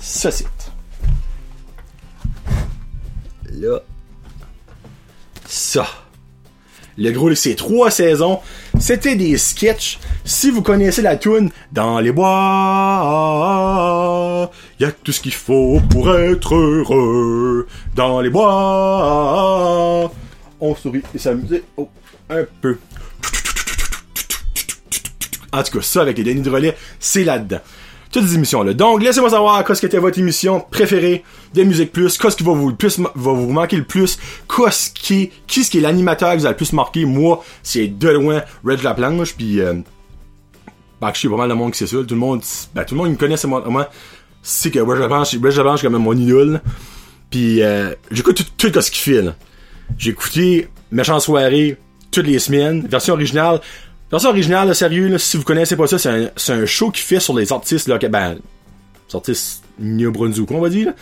Ça, 0.00 0.30
c'est 0.30 0.46
Ça. 5.46 5.86
Le 6.96 7.10
gros, 7.12 7.34
c'est 7.34 7.54
trois 7.54 7.90
saisons. 7.90 8.40
C'était 8.78 9.16
des 9.16 9.36
sketchs. 9.38 9.98
Si 10.24 10.50
vous 10.50 10.62
connaissez 10.62 11.02
la 11.02 11.16
tune 11.16 11.50
Dans 11.72 11.98
les 12.00 12.12
bois, 12.12 12.28
y 14.78 14.84
a 14.84 14.92
tout 14.92 15.12
ce 15.12 15.20
qu'il 15.20 15.34
faut 15.34 15.80
pour 15.90 16.14
être 16.14 16.54
heureux. 16.54 17.66
Dans 17.94 18.20
les 18.20 18.30
bois, 18.30 20.12
on 20.60 20.74
sourit 20.74 21.02
et 21.14 21.18
s'amuser 21.18 21.64
oh, 21.76 21.88
un 22.28 22.44
peu. 22.60 22.78
En 25.52 25.62
tout 25.62 25.78
cas, 25.78 25.84
ça 25.84 26.02
avec 26.02 26.16
les 26.18 26.24
Denis 26.24 26.42
de 26.42 26.50
relais, 26.50 26.76
c'est 27.00 27.24
là-dedans 27.24 27.60
toutes 28.10 28.22
les 28.22 28.34
émissions 28.34 28.62
là. 28.62 28.74
Donc 28.74 29.02
laissez-moi 29.02 29.30
savoir 29.30 29.64
qu'est-ce 29.64 29.80
qui 29.80 29.86
était 29.86 29.98
votre 29.98 30.18
émission 30.18 30.60
préférée 30.60 31.24
de 31.54 31.62
Musique 31.62 31.92
Plus, 31.92 32.18
qu'est-ce 32.18 32.36
qui 32.36 32.44
va 32.44 32.52
vous 32.52 32.70
le 32.70 32.76
plus 32.76 32.98
va 32.98 33.32
vous 33.32 33.50
manquer 33.50 33.76
le 33.76 33.84
plus, 33.84 34.18
qu'est-ce 34.48 34.90
qui 34.90 35.30
ce 35.48 35.70
qui 35.70 35.78
est 35.78 35.80
l'animateur 35.80 36.32
qui 36.32 36.38
vous 36.38 36.46
a 36.46 36.50
le 36.50 36.56
plus 36.56 36.72
marqué? 36.72 37.04
Moi, 37.04 37.42
c'est 37.62 37.86
de 37.86 38.08
loin 38.08 38.42
Red 38.64 38.82
la 38.82 38.94
planche 38.94 39.34
puis 39.36 39.60
euh, 39.60 39.74
bah, 41.00 41.12
je 41.14 41.20
sais 41.20 41.28
pas 41.28 41.36
mal 41.36 41.48
de 41.48 41.54
monde 41.54 41.72
qui 41.72 41.78
c'est 41.78 41.86
ça, 41.86 41.98
tout 41.98 42.14
le 42.14 42.16
monde 42.16 42.42
ben, 42.74 42.84
tout 42.84 42.94
le 42.94 43.00
monde 43.00 43.10
me 43.10 43.16
connaît 43.16 43.36
c'est 43.36 43.48
moi, 43.48 43.64
moi 43.68 43.88
c'est 44.42 44.70
que 44.70 44.78
Red 44.78 44.98
la 44.98 45.06
planche, 45.06 45.34
Red 45.34 45.56
la 45.56 45.62
planche 45.62 45.82
comme 45.82 45.96
mon 45.96 46.16
idole. 46.16 46.60
Puis 47.30 47.62
euh, 47.62 47.94
j'écoute 48.10 48.42
tout, 48.56 48.70
tout 48.70 48.80
ce 48.80 48.90
qu'il 48.90 49.14
fait. 49.14 49.24
J'ai 49.98 50.10
écouté 50.10 50.68
Méchant 50.92 51.20
soirée 51.20 51.76
toutes 52.10 52.26
les 52.26 52.40
semaines, 52.40 52.86
version 52.86 53.14
originale. 53.14 53.60
Version 54.10 54.30
originale, 54.30 54.74
sérieux, 54.74 55.18
si 55.18 55.36
vous 55.36 55.44
connaissez 55.44 55.76
pas 55.76 55.86
ça, 55.86 55.98
c'est 55.98 56.52
un, 56.52 56.66
show 56.66 56.90
qui 56.90 57.00
fait 57.00 57.20
sur 57.20 57.34
les 57.34 57.52
artistes, 57.52 57.86
là, 57.86 57.96
ben, 57.98 58.34
les 59.08 59.16
artistes 59.16 59.62
New 59.78 60.10
Brunswick, 60.10 60.50
on 60.50 60.60
va 60.60 60.68
dire, 60.68 60.92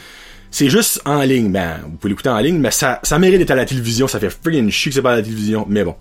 C'est 0.50 0.68
juste 0.68 1.00
en 1.06 1.22
ligne, 1.22 1.50
ben, 1.50 1.80
vous 1.84 1.96
pouvez 1.96 2.10
l'écouter 2.10 2.28
en 2.28 2.38
ligne, 2.38 2.58
mais 2.58 2.70
ça, 2.70 3.00
ça 3.02 3.18
mérite 3.18 3.38
d'être 3.38 3.50
à 3.50 3.54
la 3.54 3.64
télévision, 3.64 4.08
ça 4.08 4.20
fait 4.20 4.30
freaking 4.30 4.70
chic 4.70 4.90
que 4.90 4.94
c'est 4.94 5.02
pas 5.02 5.12
à 5.12 5.16
la 5.16 5.22
télévision, 5.22 5.66
mais 5.68 5.84
bon. 5.84 5.94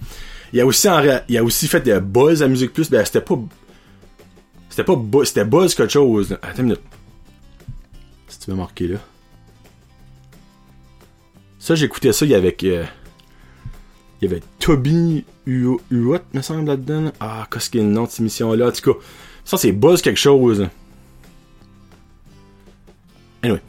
Il 0.51 0.59
y 0.59 0.61
a 0.61 0.65
aussi, 0.65 0.87
en, 0.89 1.01
il 1.27 1.37
a 1.37 1.43
aussi 1.43 1.67
fait 1.67 1.81
des 1.81 1.99
buzz 1.99 2.43
à 2.43 2.47
Musique 2.47 2.73
Plus, 2.73 2.89
ben, 2.89 3.03
c'était 3.05 3.21
pas, 3.21 3.39
c'était 4.69 4.83
pas 4.83 4.95
buzz, 4.95 5.29
c'était 5.29 5.45
buzz 5.45 5.75
quelque 5.75 5.91
chose. 5.91 6.37
Attends 6.41 6.59
une 6.59 6.63
minute. 6.63 6.81
Si 8.27 8.39
tu 8.39 8.51
veux 8.51 8.57
marquer 8.57 8.87
là. 8.89 8.97
Ça, 11.57 11.75
j'écoutais 11.75 12.13
ça, 12.13 12.25
il 12.25 12.31
y 12.31 12.35
avait, 12.35 12.55
il 14.21 14.29
y 14.29 14.31
avait 14.31 14.41
Toby 14.59 15.25
Uot, 15.47 16.21
me 16.33 16.41
semble, 16.41 16.65
là-dedans. 16.65 17.11
Ah, 17.19 17.47
qu'est-ce 17.51 17.69
qu'il 17.69 17.81
y 17.81 17.83
a 17.83 17.87
le 17.87 17.93
nom 17.93 18.05
de 18.05 18.09
cette 18.09 18.19
émission-là? 18.21 18.67
En 18.67 18.71
tout 18.71 18.93
cas, 18.93 18.99
ça, 19.45 19.57
c'est 19.57 19.71
Buzz 19.71 20.01
quelque 20.01 20.19
chose. 20.19 20.67
Anyway. 23.43 23.61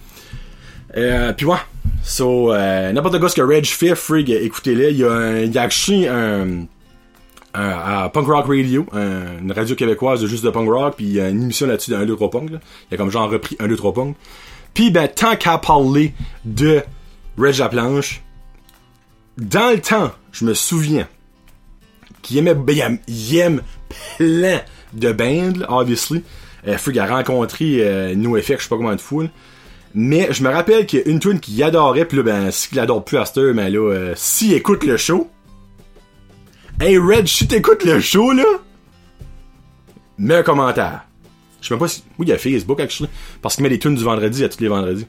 Euh, 0.97 1.33
puis 1.35 1.47
ouais. 1.47 1.59
So, 2.03 2.53
euh, 2.53 2.93
n'importe 2.93 3.19
quoi 3.21 3.29
ce 3.29 3.37
que 3.37 3.43
Reg 3.43 3.67
fait, 3.67 3.95
Frig, 3.95 4.31
écoutez-le. 4.31 4.91
Il 4.91 4.97
y 4.97 5.05
a, 5.05 5.13
un, 5.13 5.39
il 5.41 5.53
y 5.53 5.59
a 5.59 5.69
un, 6.15 6.65
un, 7.55 8.09
Punk 8.09 8.27
Rock 8.27 8.47
Radio, 8.47 8.87
une 8.95 9.53
radio 9.53 9.77
québécoise 9.77 10.23
de 10.23 10.27
juste 10.27 10.45
de 10.45 10.51
punk 10.51 10.71
rock, 10.71 10.95
puis 10.97 11.07
il 11.07 11.13
y 11.13 11.21
a 11.21 11.29
une 11.29 11.43
émission 11.43 11.67
là-dessus 11.67 11.91
d'un 11.91 12.07
2 12.07 12.17
3 12.17 12.31
punk. 12.31 12.51
Il 12.51 12.59
y 12.93 12.95
a 12.95 12.97
comme 12.97 13.11
genre 13.11 13.31
repris 13.31 13.57
un 13.59 13.69
2 13.69 13.77
3 13.77 13.93
punk. 13.93 14.17
Puis 14.75 14.91
ben, 14.91 15.09
tant 15.09 15.37
qu'à 15.37 15.59
parler 15.59 16.15
de 16.45 16.83
Reg 17.37 17.59
la 17.59 17.69
planche, 17.69 18.23
dans 19.39 19.71
le 19.71 19.81
temps, 19.81 20.13
je 20.33 20.45
me 20.45 20.53
souviens 20.53 21.09
qu'il 22.23 22.39
aimait, 22.39 22.55
ben, 22.55 22.99
il 23.07 23.37
aime 23.37 23.63
plein 24.19 24.61
de 24.93 25.13
bands, 25.13 25.65
obviously. 25.69 26.23
Euh, 26.67 26.77
a 26.77 27.07
rencontré 27.07 27.77
euh, 27.81 28.15
NoFX, 28.15 28.57
je 28.59 28.63
sais 28.63 28.69
pas 28.69 28.77
comment 28.77 28.95
de 28.95 29.01
fou. 29.01 29.29
Mais 29.95 30.29
je 30.33 30.43
me 30.43 30.51
rappelle 30.51 30.87
qu'il 30.87 30.99
y 30.99 31.03
a 31.03 31.09
une 31.09 31.21
tune 31.21 31.41
qu'il 31.41 31.63
adorait, 31.63 32.05
puis 32.05 32.19
là, 32.19 32.23
ben, 32.25 32.51
s'il 32.51 32.71
qu'il 32.71 32.81
adore 32.81 33.05
plus 33.05 33.17
à 33.17 33.25
mais 33.55 33.71
là, 33.71 33.93
euh, 33.93 34.13
s'il 34.17 34.53
écoute 34.53 34.85
le 34.85 34.97
show, 34.97 35.31
Hey 36.81 36.99
Red, 36.99 37.27
si 37.27 37.49
t'écoutes 37.49 37.85
le 37.85 38.01
show, 38.01 38.33
là, 38.33 38.45
mets 40.19 40.37
un 40.37 40.43
commentaire. 40.43 41.05
Je 41.61 41.69
sais 41.69 41.75
même 41.75 41.81
pas 41.81 41.89
si. 41.89 42.05
Oui, 42.19 42.27
il 42.27 42.31
y 42.31 42.33
a 42.33 42.39
Facebook, 42.39 42.79
actually. 42.79 43.09
Parce 43.43 43.57
qu'il 43.57 43.65
met 43.65 43.69
des 43.69 43.79
tunes 43.79 43.97
du 43.97 44.05
vendredi 44.05 44.45
à 44.45 44.49
tous 44.49 44.61
les 44.61 44.69
vendredis. 44.69 45.07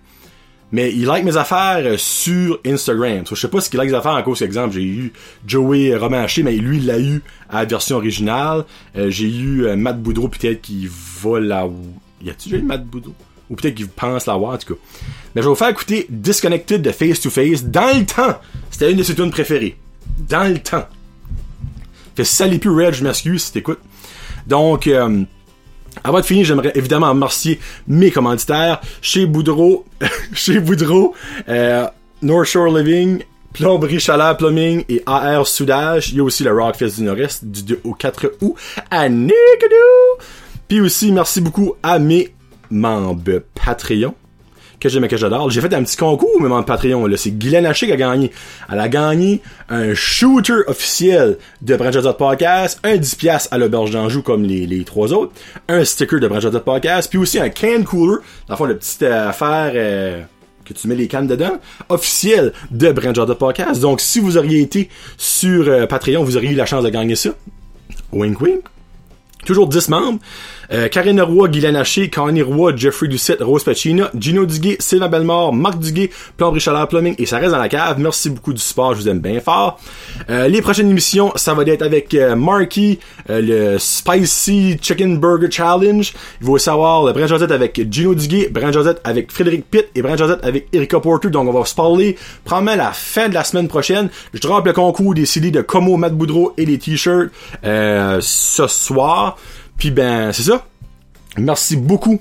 Mais 0.72 0.92
il 0.94 1.06
like 1.06 1.24
mes 1.24 1.36
affaires 1.38 1.82
euh, 1.84 1.98
sur 1.98 2.60
Instagram. 2.66 3.24
je 3.28 3.36
sais 3.36 3.48
pas 3.48 3.60
ce 3.60 3.70
qu'il 3.70 3.80
like 3.80 3.90
mes 3.90 3.98
affaires 3.98 4.12
en 4.12 4.22
cause. 4.22 4.42
Exemple, 4.42 4.76
j'ai 4.76 4.84
eu 4.84 5.14
Joey 5.46 5.96
Romanché, 5.96 6.44
mais 6.44 6.56
lui, 6.56 6.78
il 6.78 6.86
l'a 6.86 7.00
eu 7.00 7.24
à 7.50 7.66
version 7.66 7.98
originale. 7.98 8.66
Euh, 8.96 9.10
j'ai 9.10 9.30
eu 9.30 9.66
euh, 9.66 9.76
Matt 9.76 10.00
Boudreau, 10.00 10.28
peut-être 10.28 10.62
qui 10.62 10.88
va 11.22 11.40
la... 11.40 11.68
Y 12.22 12.30
a-tu 12.30 12.50
eu 12.56 12.62
Matt 12.62 12.86
Boudreau? 12.86 13.16
Ou 13.50 13.56
peut-être 13.56 13.76
qu'il 13.76 13.88
pense 13.88 14.28
l'avoir, 14.28 14.54
en 14.54 14.58
tout 14.58 14.76
cas. 14.76 14.80
Mais 15.34 15.42
je 15.42 15.48
vais 15.48 15.50
vous 15.50 15.56
faire 15.56 15.70
écouter 15.70 16.06
Disconnected 16.10 16.84
de 16.84 16.92
Face 16.92 17.20
to 17.20 17.32
Face 17.32 17.64
dans 17.64 17.98
le 17.98 18.06
temps. 18.06 18.40
C'était 18.70 18.92
une 18.92 18.98
de 18.98 19.04
ses 19.04 19.16
tunes 19.16 19.32
préférées. 19.32 19.76
Dans 20.20 20.48
le 20.48 20.60
temps. 20.60 20.86
Fait 22.16 22.48
l'est 22.48 22.60
plus 22.60 22.70
Red, 22.70 22.94
je 22.94 23.04
m'excuse 23.04 23.44
si 23.44 23.54
t'écoutes. 23.54 23.80
Donc, 24.46 24.88
avant 26.04 26.20
de 26.20 26.26
finir, 26.26 26.46
j'aimerais 26.46 26.72
évidemment 26.76 27.10
remercier 27.10 27.60
mes 27.88 28.12
commanditaires 28.12 28.82
chez 29.02 29.26
Boudreau, 29.26 29.86
chez 30.34 30.60
Boudreau, 30.60 31.14
euh, 31.48 31.88
North 32.22 32.46
Shore 32.46 32.78
Living, 32.78 33.24
Plomberie 33.54 34.00
Chaleur 34.00 34.38
Plumbing 34.38 34.84
et 34.90 35.02
AR 35.06 35.48
Soudage. 35.48 36.12
Il 36.12 36.18
y 36.18 36.20
a 36.20 36.24
aussi 36.24 36.44
le 36.44 36.52
Rockfest 36.52 36.98
du 36.98 37.04
Nord-Est 37.04 37.46
du 37.46 37.64
2 37.64 37.82
au 37.84 37.94
4 37.94 38.34
août 38.42 38.56
à 38.92 39.10
Nicodou. 39.10 40.24
Puis 40.68 40.82
aussi, 40.82 41.12
merci 41.12 41.42
beaucoup 41.42 41.76
à 41.82 42.00
mes 42.00 42.34
membres 42.70 43.42
Patreon 43.56 44.14
que 44.80 44.90
j'aime 44.90 45.08
que 45.08 45.18
j'adore. 45.18 45.50
J'ai 45.50 45.62
fait 45.62 45.74
un 45.74 45.84
petit 45.84 45.98
concours, 45.98 46.42
même 46.42 46.52
en 46.52 46.64
Patreon, 46.64 47.06
là. 47.06 47.18
C'est 47.18 47.32
Guylaine 47.32 47.66
Haché 47.66 47.88
qui 47.88 47.94
a 47.94 47.98
gagné. 47.98 48.32
Elle 48.72 48.80
a 48.80 48.88
gagné 48.88 49.42
un 49.70 49.94
shooter 49.94 50.62
officiel 50.68 51.38
de 51.62 51.76
Branchadot 51.76 52.14
Podcast, 52.14 52.80
un 52.84 52.96
10$ 52.96 53.48
à 53.52 53.58
l'auberge 53.58 53.92
d'Anjou 53.92 54.22
comme 54.22 54.44
les, 54.44 54.66
les 54.66 54.84
trois 54.84 55.14
autres, 55.14 55.34
un 55.68 55.84
sticker 55.84 56.20
de 56.20 56.28
Branchadot 56.28 56.60
Podcast, 56.62 57.10
puis 57.10 57.20
aussi 57.20 57.40
un 57.40 57.50
can 57.50 57.84
cooler, 57.84 58.18
dans 58.48 58.56
le 58.56 58.78
fond, 58.78 59.06
affaire, 59.06 59.72
euh, 59.76 60.22
que 60.66 60.74
tu 60.74 60.88
mets 60.88 60.96
les 60.96 61.08
cannes 61.08 61.28
dedans, 61.28 61.60
officiel 61.90 62.54
de 62.72 62.92
Branchadot 62.92 63.36
Podcast. 63.36 63.82
Donc, 63.82 64.02
si 64.02 64.20
vous 64.20 64.38
auriez 64.38 64.62
été 64.62 64.90
sur 65.18 65.68
euh, 65.68 65.88
Patreon, 65.88 66.24
vous 66.24 66.38
auriez 66.38 66.52
eu 66.52 66.56
la 66.56 66.66
chance 66.66 66.84
de 66.84 66.90
gagner 66.90 67.16
ça. 67.16 67.32
Wink 68.12 68.40
wink. 68.40 68.62
Toujours 69.46 69.68
10 69.68 69.90
membres. 69.90 70.20
Euh, 70.72 70.88
Karine 70.88 71.22
Roy, 71.22 71.50
Guylaine 71.50 71.76
Haché, 71.76 72.10
Connie 72.10 72.42
Roy, 72.42 72.74
Jeffrey 72.76 73.08
Doucette, 73.08 73.42
Rose 73.42 73.64
Pacina, 73.64 74.12
Gino 74.18 74.46
Duguay, 74.46 74.78
Sylvain 74.80 75.08
Bellemare, 75.08 75.52
Marc 75.54 75.80
Duguay, 75.80 76.10
Plomberie 76.38 76.60
Chaleur 76.60 76.88
Plumbing 76.88 77.16
et 77.18 77.26
ça 77.26 77.38
reste 77.38 77.52
dans 77.52 77.58
la 77.58 77.70
cave. 77.70 78.00
Merci 78.00 78.30
beaucoup 78.30 78.54
du 78.54 78.62
support, 78.62 78.94
je 78.94 79.02
vous 79.02 79.10
aime 79.10 79.20
bien 79.20 79.40
fort. 79.40 79.80
Euh, 80.30 80.48
les 80.48 80.62
prochaines 80.62 80.90
émissions, 80.90 81.32
ça 81.36 81.54
va 81.54 81.64
être 81.64 81.82
avec 81.82 82.14
euh, 82.14 82.36
Marky, 82.36 83.00
euh, 83.30 83.42
le 83.42 83.80
Spicy 83.80 84.78
Chicken 84.82 85.18
Burger 85.18 85.50
Challenge. 85.50 86.14
Il 86.42 86.48
va 86.48 86.60
savoir 86.60 87.06
le 87.06 87.14
Brand 87.14 87.28
Josette 87.28 87.52
avec 87.52 87.82
Gino 87.92 88.14
Duguay, 88.14 88.50
Brand 88.50 88.74
Josette 88.74 89.02
avec 89.04 89.32
Frédéric 89.32 89.70
Pitt 89.70 89.88
et 89.96 90.02
Brand 90.02 90.18
Josette 90.18 90.44
avec 90.44 90.68
Erika 90.72 91.00
Porter. 91.00 91.30
Donc 91.30 91.48
on 91.48 91.58
va 91.58 91.66
se 91.66 91.76
parler 91.76 92.16
probablement 92.46 92.76
la 92.76 92.92
fin 92.92 93.28
de 93.28 93.34
la 93.34 93.44
semaine 93.44 93.68
prochaine. 93.68 94.10
Je 94.34 94.40
drop 94.40 94.66
le 94.66 94.74
concours 94.74 95.14
des 95.14 95.26
CD 95.26 95.52
de 95.52 95.62
Como, 95.62 95.98
Matt 95.98 96.14
Boudreau 96.14 96.54
et 96.58 96.66
les 96.66 96.78
t-shirts 96.78 97.32
ce 97.64 98.68
soir. 98.68 99.38
Puis 99.80 99.92
ben, 99.92 100.32
c'est 100.34 100.44
ça. 100.44 100.68
Merci 101.38 101.78
beaucoup 101.78 102.20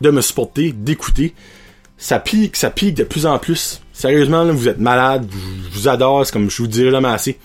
de 0.00 0.10
me 0.10 0.20
supporter, 0.20 0.72
d'écouter. 0.72 1.34
Ça 1.96 2.18
pique, 2.18 2.56
ça 2.56 2.70
pique 2.70 2.94
de 2.94 3.04
plus 3.04 3.26
en 3.26 3.38
plus. 3.38 3.80
Sérieusement, 3.92 4.44
vous 4.46 4.68
êtes 4.68 4.78
malade, 4.78 5.28
je 5.30 5.78
vous 5.78 5.88
adore, 5.88 6.26
c'est 6.26 6.32
comme 6.32 6.50
je 6.50 6.56
vous 6.56 6.66
dirai 6.66 6.90
jamais 6.90 7.08
assez. 7.08 7.38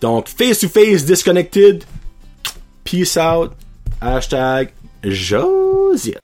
Donc, 0.00 0.28
face 0.28 0.58
to 0.58 0.68
face, 0.68 1.04
disconnected. 1.04 1.84
Peace 2.84 3.16
out. 3.16 3.52
Hashtag 4.00 4.72
Josiette. 5.04 6.18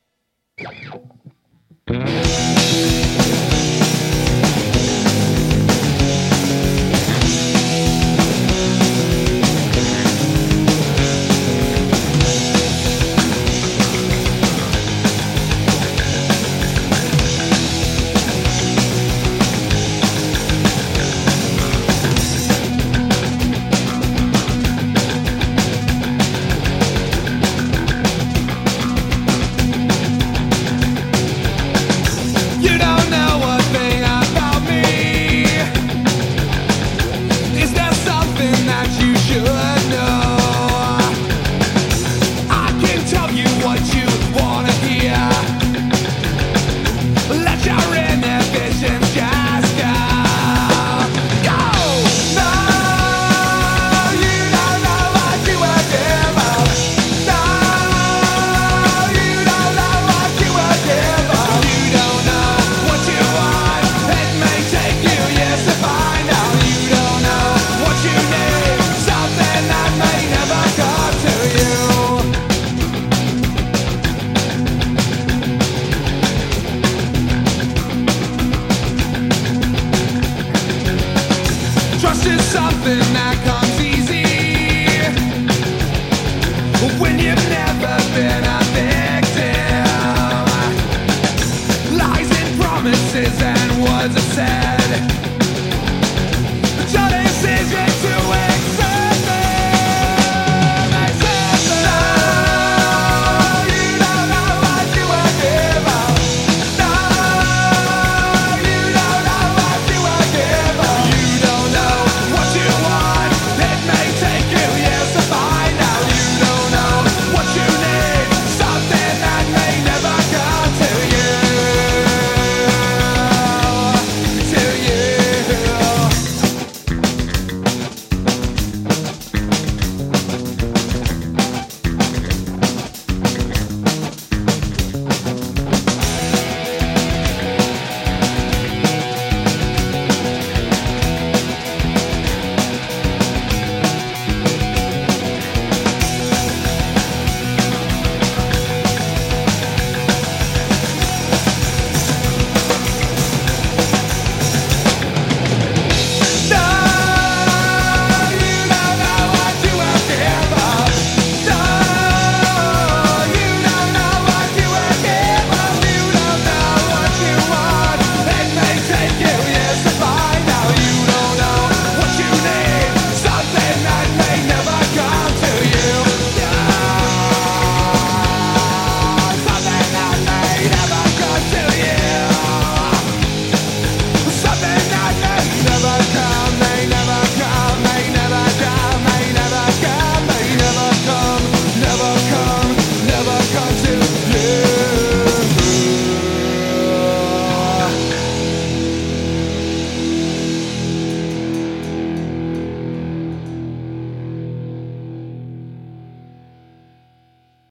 when 86.96 87.18
you 87.18 87.47